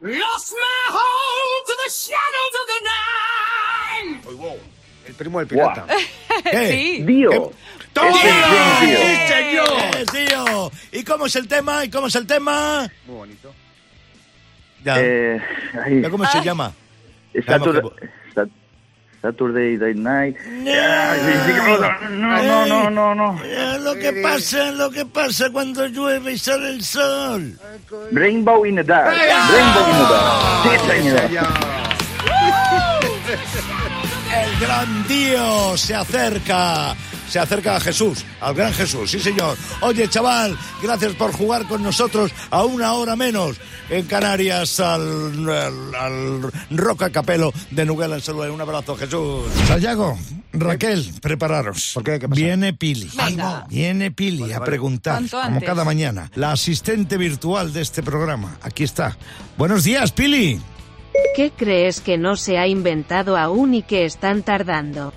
lost 0.00 0.52
my 0.52 0.94
home 0.94 1.66
to 1.66 1.72
the 1.84 1.90
shadows 1.90 2.54
of 2.60 2.66
the 2.68 4.44
night. 4.44 4.62
El 5.08 5.14
primo 5.14 5.38
del 5.40 5.48
pirata. 5.48 5.86
¿Qué? 6.50 6.68
Sí. 6.70 7.02
Dio. 7.04 7.52
¡Toma! 7.92 8.12
¡Sí, 8.80 8.88
señor! 9.28 9.66
tío! 10.12 10.72
¿Y 10.92 11.04
cómo 11.04 11.26
es 11.26 11.36
el 11.36 11.46
tema? 11.48 11.84
¿Y 11.84 11.90
cómo 11.90 12.06
es 12.06 12.14
el 12.16 12.26
tema? 12.26 12.88
Muy 13.06 13.16
bonito. 13.16 13.54
Ya, 14.84 14.96
Eh, 14.98 15.40
ay, 15.84 16.00
¿ya 16.02 16.10
¿Cómo 16.10 16.24
se 16.26 16.40
llama? 16.42 16.72
Saturday, 17.46 17.80
Vamos, 17.82 17.94
Sat- 18.34 18.48
Saturday 19.22 19.94
Night. 19.94 20.36
No. 22.10 22.66
No, 22.66 22.90
no, 22.90 23.14
no. 23.14 23.40
Eh, 23.44 23.78
Lo 23.80 23.94
que 23.94 24.12
pasa, 24.22 24.72
lo 24.72 24.90
que 24.90 25.06
pasa 25.06 25.50
cuando 25.50 25.86
llueve 25.86 26.32
y 26.32 26.38
sale 26.38 26.70
el 26.70 26.82
sol. 26.82 27.56
Rainbow 28.10 28.64
in 28.66 28.74
the 28.76 28.82
Dark. 28.82 29.14
Rainbow 29.16 29.88
in 29.88 29.96
the 29.96 30.02
Dark. 30.12 30.62
Sí, 30.64 30.70
señor. 30.90 31.20
El 34.34 34.58
gran 34.60 35.06
Dios 35.06 35.80
se 35.80 35.94
acerca. 35.94 36.94
Se 37.32 37.38
acerca 37.38 37.76
a 37.76 37.80
Jesús, 37.80 38.26
al 38.42 38.54
gran 38.54 38.74
Jesús, 38.74 39.10
sí 39.10 39.18
señor. 39.18 39.56
Oye, 39.80 40.06
chaval, 40.06 40.54
gracias 40.82 41.14
por 41.14 41.32
jugar 41.32 41.66
con 41.66 41.82
nosotros 41.82 42.30
a 42.50 42.62
una 42.62 42.92
hora 42.92 43.16
menos 43.16 43.56
en 43.88 44.04
Canarias 44.04 44.78
al, 44.80 45.48
al, 45.48 45.94
al 45.94 46.52
Roca 46.68 47.08
Capelo 47.08 47.50
de 47.70 47.86
Nuguela 47.86 48.16
en 48.16 48.20
Salud. 48.20 48.50
Un 48.50 48.60
abrazo, 48.60 48.96
Jesús. 48.96 49.44
Sayago, 49.66 50.18
Raquel, 50.52 51.10
prepararos. 51.22 51.92
¿Por 51.94 52.04
qué? 52.04 52.18
¿Qué 52.18 52.28
pasa? 52.28 52.38
Viene 52.38 52.74
Pili. 52.74 53.10
Venga. 53.14 53.64
Viene 53.66 54.10
Pili 54.10 54.52
a 54.52 54.60
preguntar, 54.60 55.22
como 55.30 55.62
cada 55.62 55.84
mañana, 55.84 56.30
la 56.34 56.52
asistente 56.52 57.16
virtual 57.16 57.72
de 57.72 57.80
este 57.80 58.02
programa. 58.02 58.58
Aquí 58.60 58.84
está. 58.84 59.16
Buenos 59.56 59.84
días, 59.84 60.12
Pili. 60.12 60.60
¿Qué 61.34 61.50
crees 61.50 62.02
que 62.02 62.18
no 62.18 62.36
se 62.36 62.58
ha 62.58 62.66
inventado 62.66 63.38
aún 63.38 63.72
y 63.72 63.82
que 63.82 64.04
están 64.04 64.42
tardando? 64.42 65.14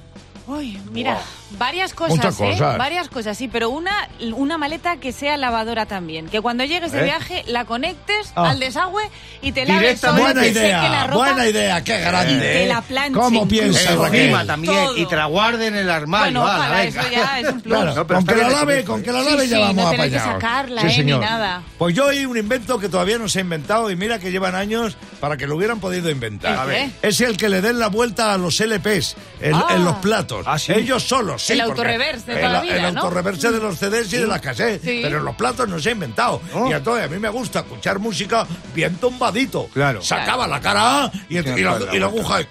Uy, 0.48 0.80
mira, 0.92 1.20
varias 1.58 1.94
cosas, 1.94 2.16
Muchas 2.18 2.40
¿eh? 2.42 2.52
cosas. 2.52 2.78
Varias 2.78 3.10
cosas, 3.10 3.38
sí, 3.38 3.48
pero 3.48 3.70
una, 3.70 4.08
una 4.36 4.58
maleta 4.58 4.98
que 4.98 5.12
sea 5.12 5.38
lavadora 5.38 5.86
también. 5.86 6.28
Que 6.28 6.42
cuando 6.42 6.64
llegues 6.64 6.92
de 6.92 7.02
¿Eh? 7.02 7.04
viaje 7.04 7.44
la 7.48 7.66
conectes 7.66 8.32
Ah. 8.36 8.50
al 8.52 8.60
desagüe 8.60 9.04
y 9.42 9.52
te 9.52 9.66
laves 9.66 10.00
sola, 10.00 10.20
Buena 10.20 10.42
te 10.42 10.48
seque 10.54 10.60
la 10.60 10.68
idea, 10.68 11.08
ropa. 11.08 11.16
buena 11.26 11.48
idea, 11.48 11.84
qué 11.84 12.00
grande. 12.00 12.40
que 12.40 12.64
¿eh? 12.64 12.68
la 12.68 12.82
planche 12.82 13.20
¿Cómo 13.20 13.48
piensas, 13.48 13.96
Raquel? 13.98 14.48
también. 14.48 14.74
Todo. 14.74 14.98
Y 14.98 15.06
te 15.08 15.16
la 15.16 15.26
guarden 15.26 15.74
en 15.74 15.80
el 15.82 15.90
armario. 15.90 16.42
Bueno, 16.42 16.44
ojalá, 16.44 16.76
venga. 16.82 17.02
eso 17.02 17.12
ya 17.12 17.40
es 17.40 17.48
un 17.50 17.62
plus. 17.62 17.76
Claro, 17.76 17.96
No, 17.96 18.08
con 18.08 18.26
que 18.26 18.36
la 18.36 18.50
lave, 18.50 18.84
con 18.84 19.04
que 19.04 19.12
la 19.12 19.24
Sí, 19.24 19.30
lave 19.30 19.44
sí, 19.46 19.50
ya 19.52 19.60
vamos 19.60 19.86
no 19.86 19.92
tener 19.92 20.12
que 20.12 20.20
sacarla, 20.20 20.82
Sí, 20.90 21.02
¿eh? 21.02 21.04
ni 21.04 21.12
nada. 21.18 21.62
Pues 21.78 21.96
yo 21.96 22.08
hay 22.10 22.26
un 22.26 22.38
invento 22.38 22.80
que 22.80 22.90
todavía 22.90 23.18
no 23.18 23.28
se 23.30 23.40
ha 23.40 23.42
inventado 23.42 23.90
y 23.92 23.96
mira 23.96 24.20
que 24.20 24.32
llevan 24.32 24.56
años 24.56 24.98
para 25.20 25.38
que 25.38 25.48
lo 25.48 25.56
hubieran 25.56 25.80
podido 25.80 26.10
inventar. 26.10 26.54
¿El 26.54 26.60
A 26.60 26.66
ver. 26.66 26.90
Es 27.02 27.22
el 27.22 27.38
que 27.38 27.50
le 27.50 27.62
den 27.62 27.80
la 27.80 27.88
vuelta 27.88 28.34
a 28.34 28.38
los 28.38 28.60
LPs 28.60 29.16
en, 29.42 29.54
Ah. 29.56 29.68
en 29.72 29.86
los 29.86 29.96
platos. 29.98 30.46
Ah, 30.48 30.60
sí. 30.60 30.74
Ellos 30.74 31.04
solos, 31.04 31.44
sí. 31.46 31.54
El 31.54 31.62
autorreverse 31.62 32.26
de 32.26 32.34
el- 32.34 32.40
toda 32.42 32.54
la 32.54 32.62
vida, 32.62 32.88
El 32.88 32.94
¿no? 32.96 33.02
autorreverse 33.02 33.52
de 33.52 33.60
los 33.60 33.78
CDs 33.78 34.12
y 34.14 34.18
de 34.18 34.28
las 34.28 34.42
cassettes. 34.42 34.82
Sí. 34.82 35.00
Pero 35.04 35.20
en 35.20 35.26
los 35.26 35.36
platos 35.36 35.68
no 35.70 35.80
se 35.80 35.90
ha 35.90 35.92
inventado. 35.92 36.42
¿No? 36.54 36.70
Y 36.70 36.74
entonces 36.74 37.06
a 37.06 37.08
mí 37.08 37.20
me 37.20 37.30
gusta 37.30 37.60
escuchar 37.60 38.00
música 38.00 38.46
bien 38.74 38.96
tumbadito. 38.96 39.68
Claro. 39.74 40.02
Sacaba 40.02 40.48
la 40.48 40.60
cara 40.60 41.12
y, 41.30 41.38
el- 41.38 41.60
y 41.60 41.62
la, 41.64 41.80
y 41.94 42.00
la 42.00 42.06
aguja. 42.08 42.40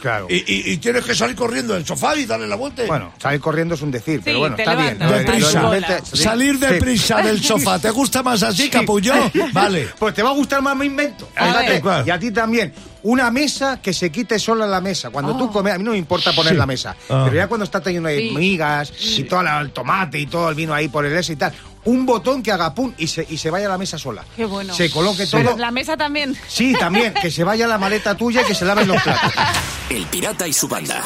Claro. 0.00 0.26
Y, 0.30 0.36
y- 0.36 0.72
y 0.72 0.76
tienes 0.78 1.04
que 1.04 1.12
salir 1.14 1.34
corriendo 1.34 1.74
del 1.74 1.84
sofá 1.84 2.14
y 2.16 2.24
darle 2.24 2.46
la 2.46 2.54
vuelta. 2.54 2.84
Bueno, 2.86 3.12
salir 3.20 3.40
corriendo 3.40 3.74
es 3.74 3.82
un 3.82 3.90
decir, 3.90 4.20
pero 4.24 4.38
bueno, 4.38 4.56
está 4.56 4.76
bien. 4.76 4.96
de- 4.98 5.06
Deprisa. 5.06 5.70
de 5.70 6.00
sí. 6.04 6.16
Salir 6.18 6.54
Sí. 6.54 6.60
deprisa 6.60 7.16
del 7.20 7.42
sofá. 7.44 7.78
¿Te 7.80 7.90
gusta 7.90 8.22
más 8.22 8.42
así, 8.44 8.70
capullo? 8.70 9.12
Vale. 9.52 9.88
Pues 9.98 10.14
te 10.14 10.22
va 10.22 10.30
a 10.30 10.34
gustar 10.34 10.62
más 10.62 10.76
mi 10.76 10.86
invento. 10.86 11.28
A. 11.36 11.64
¿Cuál? 11.82 12.06
Y 12.06 12.10
a 12.10 12.18
ti 12.18 12.30
también. 12.30 12.72
Una 13.04 13.30
mesa 13.32 13.80
que 13.82 13.92
se 13.92 14.10
quite 14.12 14.38
sola 14.38 14.66
la 14.66 14.80
mesa. 14.80 15.10
Cuando 15.10 15.36
tú 15.36 15.50
comes, 15.50 15.74
a 15.74 15.78
mí 15.78 15.84
no 15.84 15.90
me 15.92 15.98
importa 15.98 16.32
poner 16.32 16.52
Sí. 16.52 16.58
la 16.58 16.66
mesa. 16.66 16.94
Ah. 17.10 17.22
Pero 17.24 17.36
ya 17.36 17.48
cuando 17.48 17.64
está 17.64 17.80
teniendo 17.80 18.08
Sí. 18.10 18.30
migas 18.34 18.92
y 19.00 19.24
todo 19.24 19.40
el 19.40 19.70
tomate 19.72 20.18
y 20.20 20.26
todo 20.26 20.48
el 20.50 20.54
vino 20.54 20.72
ahí 20.72 20.88
por 20.88 21.04
el 21.04 21.16
ese 21.16 21.32
y 21.32 21.36
tal. 21.36 21.52
Un 21.84 22.06
botón 22.06 22.44
que 22.44 22.52
haga 22.52 22.72
pum 22.74 22.92
y 22.96 23.08
se, 23.08 23.26
y 23.28 23.38
se 23.38 23.50
vaya 23.50 23.66
a 23.66 23.70
la 23.70 23.78
mesa 23.78 23.98
sola. 23.98 24.24
Qué 24.36 24.44
bueno. 24.44 24.72
Se 24.72 24.88
coloque 24.88 25.26
Pues 25.26 25.30
todo. 25.30 25.56
La 25.56 25.72
mesa 25.72 25.96
también. 25.96 26.36
Sí, 26.46 26.74
también. 26.78 27.12
Que 27.14 27.30
se 27.32 27.42
vaya 27.42 27.66
la 27.66 27.76
maleta 27.76 28.14
tuya 28.14 28.42
y 28.42 28.44
que 28.44 28.54
se 28.54 28.64
laven 28.64 28.86
los 28.86 29.02
platos. 29.02 29.32
El 29.90 30.06
pirata 30.06 30.46
y 30.46 30.52
su 30.52 30.68
banda. 30.68 31.02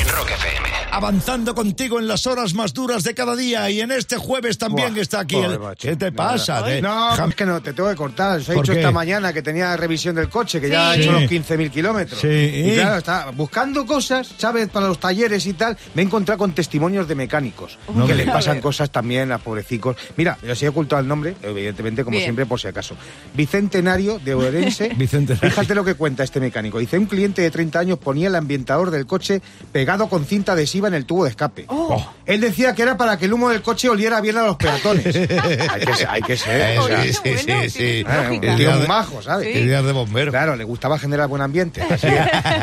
En 0.00 0.08
Rock 0.08 0.30
FM. 0.30 0.68
Avanzando 0.92 1.54
contigo 1.54 1.98
en 2.00 2.08
las 2.08 2.26
horas 2.26 2.54
más 2.54 2.74
duras 2.74 3.04
de 3.04 3.14
cada 3.14 3.36
día 3.36 3.70
y 3.70 3.80
en 3.80 3.92
este 3.92 4.16
jueves 4.16 4.58
también 4.58 4.92
Buah, 4.92 5.02
está 5.02 5.20
aquí. 5.20 5.36
el- 5.36 5.58
macho, 5.60 5.88
¿Qué 5.88 5.94
te 5.96 6.10
pasa? 6.10 6.62
De- 6.62 6.82
No, 6.82 7.14
es 7.28 7.34
que 7.36 7.46
no, 7.46 7.62
te 7.62 7.72
tengo 7.72 7.88
que 7.88 7.94
cortar. 7.94 8.38
Os 8.38 8.48
he 8.48 8.54
¿Por 8.54 8.64
dicho 8.64 8.72
qué? 8.72 8.80
esta 8.80 8.90
mañana 8.90 9.32
que 9.32 9.40
tenía 9.42 9.76
revisión 9.76 10.16
del 10.16 10.28
coche, 10.28 10.60
que 10.60 10.68
ya 10.68 10.90
ha 10.90 10.94
Sí. 10.94 11.02
hecho 11.02 11.12
los 11.12 11.22
Sí. 11.22 11.28
15.000 11.28 11.70
kilómetros. 11.70 12.20
Sí. 12.20 12.26
Y 12.28 12.74
claro, 12.74 12.96
está 12.98 13.30
buscando 13.30 13.86
cosas, 13.86 14.34
¿sabes? 14.36 14.68
Para 14.68 14.88
los 14.88 14.98
talleres 14.98 15.46
y 15.46 15.52
tal. 15.52 15.76
Me 15.94 16.02
he 16.02 16.04
encontrado 16.04 16.38
con 16.38 16.52
testimonios 16.54 17.06
de 17.06 17.14
mecánicos 17.14 17.78
No 17.94 18.06
que 18.06 18.14
me 18.14 18.24
les 18.24 18.32
pasan 18.32 18.60
cosas 18.60 18.90
también 18.90 19.30
a 19.32 19.38
pobrecicos. 19.38 19.96
Mira, 20.16 20.38
os 20.50 20.60
he 20.62 20.68
ocultado 20.68 21.00
el 21.00 21.06
nombre, 21.08 21.36
evidentemente, 21.42 22.02
como 22.04 22.14
Bien. 22.16 22.24
siempre, 22.24 22.46
por 22.46 22.60
si 22.60 22.66
acaso. 22.68 22.96
Bicentenario 23.34 24.18
de 24.18 24.34
Orense. 24.34 24.88
Bicentenario. 24.96 25.50
Fíjate 25.50 25.74
lo 25.74 25.84
que 25.84 25.94
cuenta 25.94 26.24
este 26.24 26.40
mecánico. 26.40 26.78
Dice, 26.78 26.98
un 26.98 27.06
cliente 27.06 27.42
de 27.42 27.50
30 27.50 27.78
años 27.78 27.98
ponía 27.98 28.26
el 28.28 28.34
ambientador 28.34 28.90
del 28.90 29.06
coche 29.06 29.40
pegado 29.72 29.89
con 29.98 30.24
cinta 30.24 30.52
adhesiva 30.52 30.88
en 30.88 30.94
el 30.94 31.04
tubo 31.04 31.24
de 31.24 31.30
escape. 31.30 31.64
Oh. 31.68 32.04
Él 32.26 32.40
decía 32.40 32.74
que 32.74 32.82
era 32.82 32.96
para 32.96 33.18
que 33.18 33.24
el 33.24 33.32
humo 33.32 33.50
del 33.50 33.60
coche 33.60 33.88
oliera 33.88 34.20
bien 34.20 34.36
a 34.36 34.42
los 34.42 34.56
peatones. 34.56 35.06
hay, 35.68 35.80
que 35.80 35.94
ser, 35.96 36.08
hay 36.08 36.22
que 36.22 36.36
ser. 36.36 36.80
Sí, 37.12 37.12
sí, 37.12 37.38
sí, 37.38 37.70
sí. 37.70 38.04
un 38.06 38.34
Ideas 38.34 38.56
tío 38.56 38.70
de- 38.70 38.78
muy 38.78 38.86
majo, 38.86 39.20
¿sabes? 39.20 39.54
Ideas 39.56 39.84
de 39.84 39.92
bombero. 39.92 40.30
Claro, 40.30 40.54
le 40.54 40.64
gustaba 40.64 40.98
generar 40.98 41.28
buen 41.28 41.42
ambiente. 41.42 41.82
Así 41.90 42.06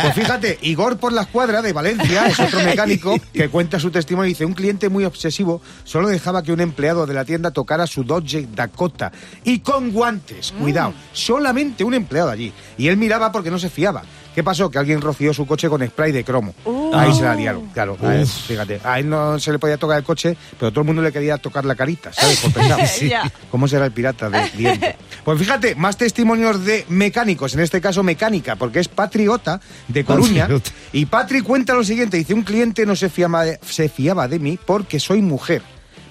pues 0.02 0.14
fíjate, 0.14 0.58
Igor 0.62 0.98
por 0.98 1.12
la 1.12 1.24
escuadra 1.24 1.62
de 1.62 1.74
Valencia 1.74 2.28
es 2.28 2.40
otro 2.40 2.60
mecánico 2.64 3.16
que 3.34 3.50
cuenta 3.50 3.80
su 3.80 3.92
testimonio. 3.92 4.30
Dice, 4.30 4.46
un 4.46 4.54
cliente 4.54 4.88
muy 4.90 5.04
obsesivo 5.04 5.62
solo 5.84 6.08
dejaba 6.08 6.44
que 6.44 6.54
un 6.54 6.62
empleado 6.62 7.06
de 7.06 7.14
la 7.14 7.26
tienda 7.26 7.52
tocara 7.52 7.88
su 7.88 8.04
Dodge 8.06 8.48
Dakota. 8.56 9.12
Y 9.44 9.60
con 9.60 9.92
guantes, 9.92 10.54
cuidado, 10.54 10.94
solamente 11.12 11.84
un 11.84 11.94
empleado 11.94 12.30
allí. 12.30 12.54
Y 12.78 12.88
él 12.88 12.98
miraba 12.98 13.32
porque 13.32 13.52
no 13.52 13.60
se 13.60 13.70
fiaba. 13.70 14.04
¿Qué 14.38 14.44
pasó? 14.44 14.70
Que 14.70 14.78
alguien 14.78 15.02
roció 15.02 15.34
su 15.34 15.48
coche 15.48 15.68
con 15.68 15.84
spray 15.84 16.12
de 16.12 16.24
cromo. 16.24 16.54
Ahí 16.94 17.14
se 17.14 17.24
la 17.24 17.36
liaron, 17.36 17.68
claro. 17.68 17.98
a 18.02 18.16
él, 18.16 18.28
fíjate, 18.28 18.80
a 18.84 19.00
él 19.00 19.10
no 19.10 19.40
se 19.40 19.52
le 19.52 19.60
podía 19.60 19.78
tocar 19.78 19.98
el 19.98 20.04
coche, 20.04 20.38
pero 20.60 20.72
todo 20.72 20.82
el 20.82 20.88
mundo 20.88 21.02
le 21.02 21.12
quería 21.12 21.38
tocar 21.38 21.66
la 21.66 21.76
carita, 21.76 22.12
¿sabes? 22.14 22.40
Por 22.40 22.54
pensar. 22.54 22.88
Sí. 22.88 23.12
¿Cómo 23.52 23.68
será 23.68 23.86
el 23.86 23.92
pirata 23.92 24.30
de 24.30 24.50
viento? 24.58 24.88
Pues 25.24 25.40
fíjate, 25.40 25.76
más 25.76 25.98
testimonios 25.98 26.64
de 26.64 26.86
mecánicos, 26.90 27.54
en 27.54 27.60
este 27.60 27.82
caso 27.82 28.02
mecánica, 28.02 28.56
porque 28.56 28.80
es 28.80 28.88
patriota 28.88 29.60
de 29.88 30.04
Coruña. 30.06 30.44
Patriota. 30.44 30.72
Y 30.94 31.06
Patri 31.06 31.42
cuenta 31.42 31.74
lo 31.74 31.84
siguiente, 31.84 32.18
dice, 32.18 32.34
un 32.34 32.44
cliente 32.44 32.86
no 32.86 32.96
se 32.96 33.10
se 33.10 33.90
fiaba 33.90 34.28
de 34.28 34.40
mí 34.40 34.58
porque 34.66 35.00
soy 35.00 35.22
mujer. 35.22 35.62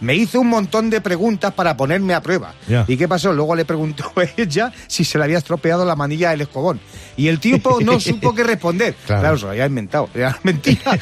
Me 0.01 0.15
hizo 0.15 0.41
un 0.41 0.49
montón 0.49 0.91
de 0.91 1.01
preguntas 1.01 1.53
para 1.55 1.77
ponerme 1.77 2.15
a 2.15 2.21
prueba. 2.21 2.55
¿Y 2.87 2.97
qué 2.97 3.09
pasó? 3.09 3.33
Luego 3.33 3.55
le 3.55 3.65
preguntó 3.65 4.13
ella 4.37 4.73
si 4.87 5.05
se 5.05 5.19
le 5.19 5.25
había 5.25 5.39
estropeado 5.39 5.85
la 5.85 5.97
manilla 5.97 6.31
del 6.31 6.43
escobón. 6.43 6.81
Y 7.17 7.29
el 7.29 7.41
tipo 7.41 7.81
no 7.81 7.99
supo 8.01 8.35
qué 8.35 8.45
responder. 8.45 8.95
Claro. 9.07 9.21
Claro, 9.23 9.39
se 9.39 9.45
lo 9.45 9.51
había 9.53 9.67
inventado. 9.67 10.09
Era 10.15 10.39
mentira. 10.43 10.99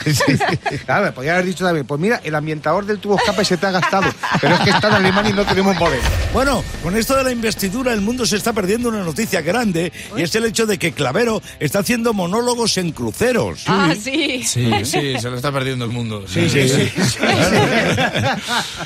Claro, 0.84 1.06
le 1.06 1.12
podía 1.12 1.32
haber 1.34 1.46
dicho 1.46 1.64
también, 1.64 1.86
pues 1.86 2.00
mira, 2.00 2.20
el 2.22 2.34
ambientador 2.34 2.86
del 2.86 2.98
tubo 2.98 3.16
escape 3.16 3.44
se 3.44 3.56
te 3.56 3.66
ha 3.66 3.70
gastado. 3.72 4.10
Pero 4.40 4.54
es 4.54 4.60
que 4.60 4.70
está 4.70 4.88
en 4.88 4.94
Alemania 4.94 5.30
y 5.30 5.34
no 5.34 5.44
tenemos 5.44 5.76
modelo. 5.76 6.02
Bueno, 6.32 6.62
con 6.82 6.96
esto 6.96 7.16
de 7.16 7.24
la 7.24 7.32
investidura 7.32 7.92
el 7.92 8.00
mundo 8.00 8.26
se 8.26 8.36
está 8.36 8.52
perdiendo 8.52 8.88
una 8.88 9.02
noticia 9.02 9.40
grande 9.40 9.92
y 10.16 10.22
es 10.22 10.34
el 10.34 10.44
hecho 10.44 10.66
de 10.66 10.78
que 10.78 10.92
Clavero 10.92 11.42
está 11.58 11.80
haciendo 11.80 12.12
monólogos 12.14 12.76
en 12.78 12.92
cruceros. 12.92 13.64
Ah, 13.66 13.92
sí. 14.00 14.42
Sí, 14.44 14.70
sí, 14.84 15.18
se 15.18 15.30
lo 15.30 15.36
está 15.36 15.50
perdiendo 15.52 15.84
el 15.84 15.90
mundo. 15.90 16.24
Sí, 16.28 16.48
sí, 16.48 16.68
sí. 16.68 16.92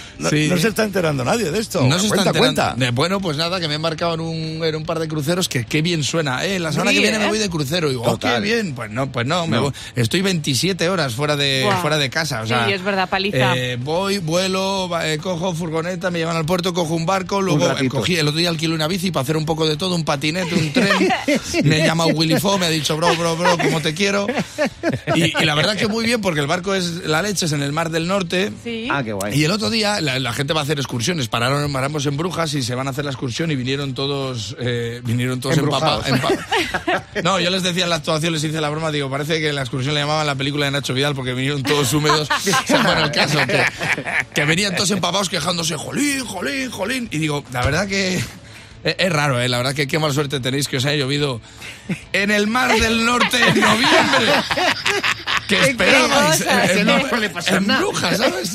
No, 0.18 0.30
Sí. 0.30 0.48
no 0.50 0.56
se 0.58 0.68
está 0.68 0.84
enterando 0.84 1.24
nadie 1.24 1.50
de 1.50 1.58
esto. 1.58 1.82
No 1.87 1.98
se 1.98 2.08
cuenta, 2.08 2.30
está 2.30 2.38
enterando. 2.38 2.62
cuenta. 2.62 2.74
De- 2.87 2.90
bueno, 2.90 3.20
pues 3.20 3.37
nada, 3.37 3.61
que 3.61 3.68
me 3.68 3.74
he 3.74 3.76
embarcado 3.76 4.14
en 4.14 4.20
un, 4.20 4.64
en 4.64 4.74
un 4.76 4.84
par 4.84 4.98
de 4.98 5.06
cruceros 5.08 5.48
que 5.48 5.64
qué 5.64 5.80
bien 5.82 6.02
suena. 6.02 6.44
Eh, 6.44 6.58
la 6.58 6.72
semana 6.72 6.90
Sí, 6.90 6.96
que 6.96 7.02
viene 7.02 7.16
¿eh? 7.16 7.20
me 7.20 7.28
voy 7.28 7.38
de 7.38 7.48
crucero. 7.48 7.88
Y 7.88 7.90
digo, 7.90 8.02
oh, 8.04 8.18
qué 8.18 8.40
bien. 8.40 8.74
Pues 8.74 8.90
no, 8.90 9.11
pues 9.12 9.26
no, 9.26 9.46
me 9.46 9.56
No. 9.56 9.62
voy- 9.64 9.72
estoy 9.94 10.22
27 10.22 10.88
horas 10.88 11.14
fuera 11.14 11.37
de, 11.37 11.68
fuera 11.80 11.98
de 11.98 12.11
casa. 12.11 12.42
O 12.42 12.46
sea, 12.46 12.66
Sí, 12.66 12.72
es 12.72 12.82
verdad, 12.82 13.08
paliza. 13.08 13.56
eh, 13.56 13.76
voy, 13.80 14.18
vuelo, 14.18 14.90
eh, 15.02 15.18
cojo 15.18 15.54
furgoneta, 15.54 16.11
me 16.11 16.18
llevan 16.18 16.37
al 16.37 16.44
puerto, 16.46 16.74
cojo 16.74 16.94
un 16.94 17.06
barco, 17.06 17.40
luego 17.40 17.70
eh, 17.78 17.88
cogí, 17.88 18.16
el 18.16 18.26
otro 18.28 18.38
día 18.38 18.48
alquilé 18.48 18.74
una 18.74 18.88
bici 18.88 19.11
para 19.11 19.22
hacer 19.22 19.37
un 19.37 19.44
poco 19.46 19.66
de 19.68 19.76
todo, 19.76 19.94
un 19.94 20.04
patinete, 20.04 20.54
un 20.54 20.72
tren. 20.72 21.08
Me 21.64 21.78
llama 21.84 22.06
Willy 22.06 22.38
Fo, 22.40 22.58
me 22.58 22.66
ha 22.66 22.70
dicho, 22.70 22.96
bro, 22.96 23.14
bro, 23.16 23.37
bro, 23.37 23.56
como 23.58 23.80
te 23.80 23.94
quiero. 23.94 24.26
Y, 25.14 25.24
y 25.40 25.44
la 25.44 25.54
verdad 25.54 25.76
que 25.76 25.88
muy 25.88 26.04
bien, 26.04 26.20
porque 26.20 26.40
el 26.40 26.46
barco 26.46 26.74
es 26.74 27.04
la 27.06 27.22
leche, 27.22 27.46
es 27.46 27.52
en 27.52 27.62
el 27.62 27.72
Mar 27.72 27.90
del 27.90 28.06
Norte. 28.06 28.52
Sí. 28.62 28.88
Ah, 28.90 29.02
qué 29.02 29.12
guay. 29.12 29.38
Y 29.38 29.44
el 29.44 29.50
otro 29.50 29.70
día 29.70 29.88
la, 30.01 30.18
la 30.18 30.33
gente 30.33 30.53
va 30.53 30.61
a 30.61 30.62
hacer 30.62 30.79
excursiones. 30.79 31.29
Pararon, 31.29 31.72
paramos 31.72 32.07
en 32.07 32.16
Brujas 32.16 32.55
y 32.55 32.62
se 32.62 32.74
van 32.74 32.87
a 32.87 32.90
hacer 32.90 33.05
la 33.05 33.11
excursión 33.11 33.51
y 33.51 33.57
vinieron 33.57 33.94
todos, 33.94 34.57
eh, 34.61 35.01
vinieron 35.05 35.40
todos 35.40 35.57
empapados. 35.59 36.05
No, 37.24 37.40
yo 37.40 37.51
les 37.51 37.62
decía 37.62 37.85
en 37.85 37.90
la 37.90 37.96
actuación, 37.96 38.33
les 38.33 38.44
hice 38.44 38.61
la 38.61 38.68
broma, 38.68 38.92
digo, 38.92 39.11
parece 39.11 39.40
que 39.40 39.53
la 39.53 39.62
excursión 39.62 39.94
le 39.94 40.01
llamaban 40.01 40.27
la 40.27 40.37
película 40.37 40.66
de 40.66 40.72
Nacho 40.72 40.94
Vidal 40.94 41.14
porque 41.14 41.33
vinieron 41.33 41.62
todos 41.62 41.92
húmedos. 41.92 42.29
Bueno, 42.68 43.05
el 43.05 43.11
caso, 43.11 43.38
que, 43.46 43.64
que 44.35 44.44
venían 44.44 44.74
todos 44.77 44.90
empapados 44.90 45.29
quejándose, 45.29 45.77
jolín, 45.77 46.24
jolín, 46.24 46.70
jolín. 46.70 47.09
Y 47.11 47.18
digo, 47.18 47.44
la 47.53 47.64
verdad 47.64 47.88
que... 47.88 48.16
Es, 48.85 48.94
es 48.98 49.12
raro, 49.12 49.40
¿eh? 49.40 49.48
La 49.48 49.57
verdad 49.57 49.74
que 49.74 49.87
qué 49.88 49.98
mala 49.98 50.14
suerte 50.14 50.40
tenéis 50.40 50.68
que 50.68 50.77
os 50.77 50.85
haya 50.85 50.96
llovido 50.96 51.40
en 52.12 52.31
el 52.31 52.46
Mar 52.46 52.79
del 52.79 53.05
Norte 53.05 53.37
en 53.37 53.61
noviembre. 53.61 54.33
Que 55.48 55.61
esperabais 55.70 56.40
en, 56.42 56.87
¿no? 56.87 56.96
en- 56.96 57.02
No 57.02 57.08
suele 57.08 57.30
pasar 57.30 57.56
en 57.56 57.66
nada. 57.66 57.80
Brujas, 57.80 58.16
¿sabes? 58.18 58.52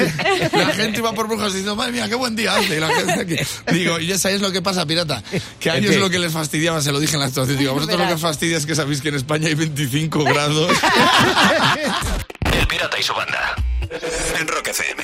La 0.54 0.68
gente 0.74 1.00
iba 1.00 1.12
por 1.14 1.28
Brujas 1.28 1.48
diciendo, 1.54 1.76
madre 1.76 1.92
mía, 1.92 2.08
qué 2.08 2.16
buen 2.16 2.36
día 2.36 2.56
hace. 2.56 2.78
Y 2.78 2.80
la 2.80 2.88
gente 2.90 3.14
aquí- 3.14 3.36
Digo, 3.74 4.00
y 4.00 4.08
ya 4.08 4.18
sabéis 4.20 4.42
lo 4.42 4.52
que 4.52 4.62
pasa, 4.62 4.86
pirata. 4.86 5.24
Que 5.60 5.72
a 5.72 5.78
ellos 5.78 5.96
lo 5.96 6.10
que 6.10 6.20
les 6.20 6.32
fastidiaba, 6.32 6.82
se 6.82 6.92
lo 6.92 7.00
dije 7.00 7.16
en 7.16 7.20
la 7.22 7.26
actuación. 7.26 7.58
Digo, 7.58 7.74
vosotros 7.74 8.00
lo 8.00 8.08
que 8.08 8.18
fastidia 8.18 8.58
es 8.58 8.66
que 8.66 8.76
sabéis 8.76 9.02
que 9.02 9.10
en 9.10 9.16
España 9.16 9.48
hay 9.48 9.56
25 9.56 10.24
grados. 10.24 10.72
El 12.60 12.68
pirata 12.68 13.00
y 13.00 13.04
su 13.04 13.14
banda. 13.14 13.56
En 14.40 14.48
Rock 14.48 14.68
FM. 14.68 15.04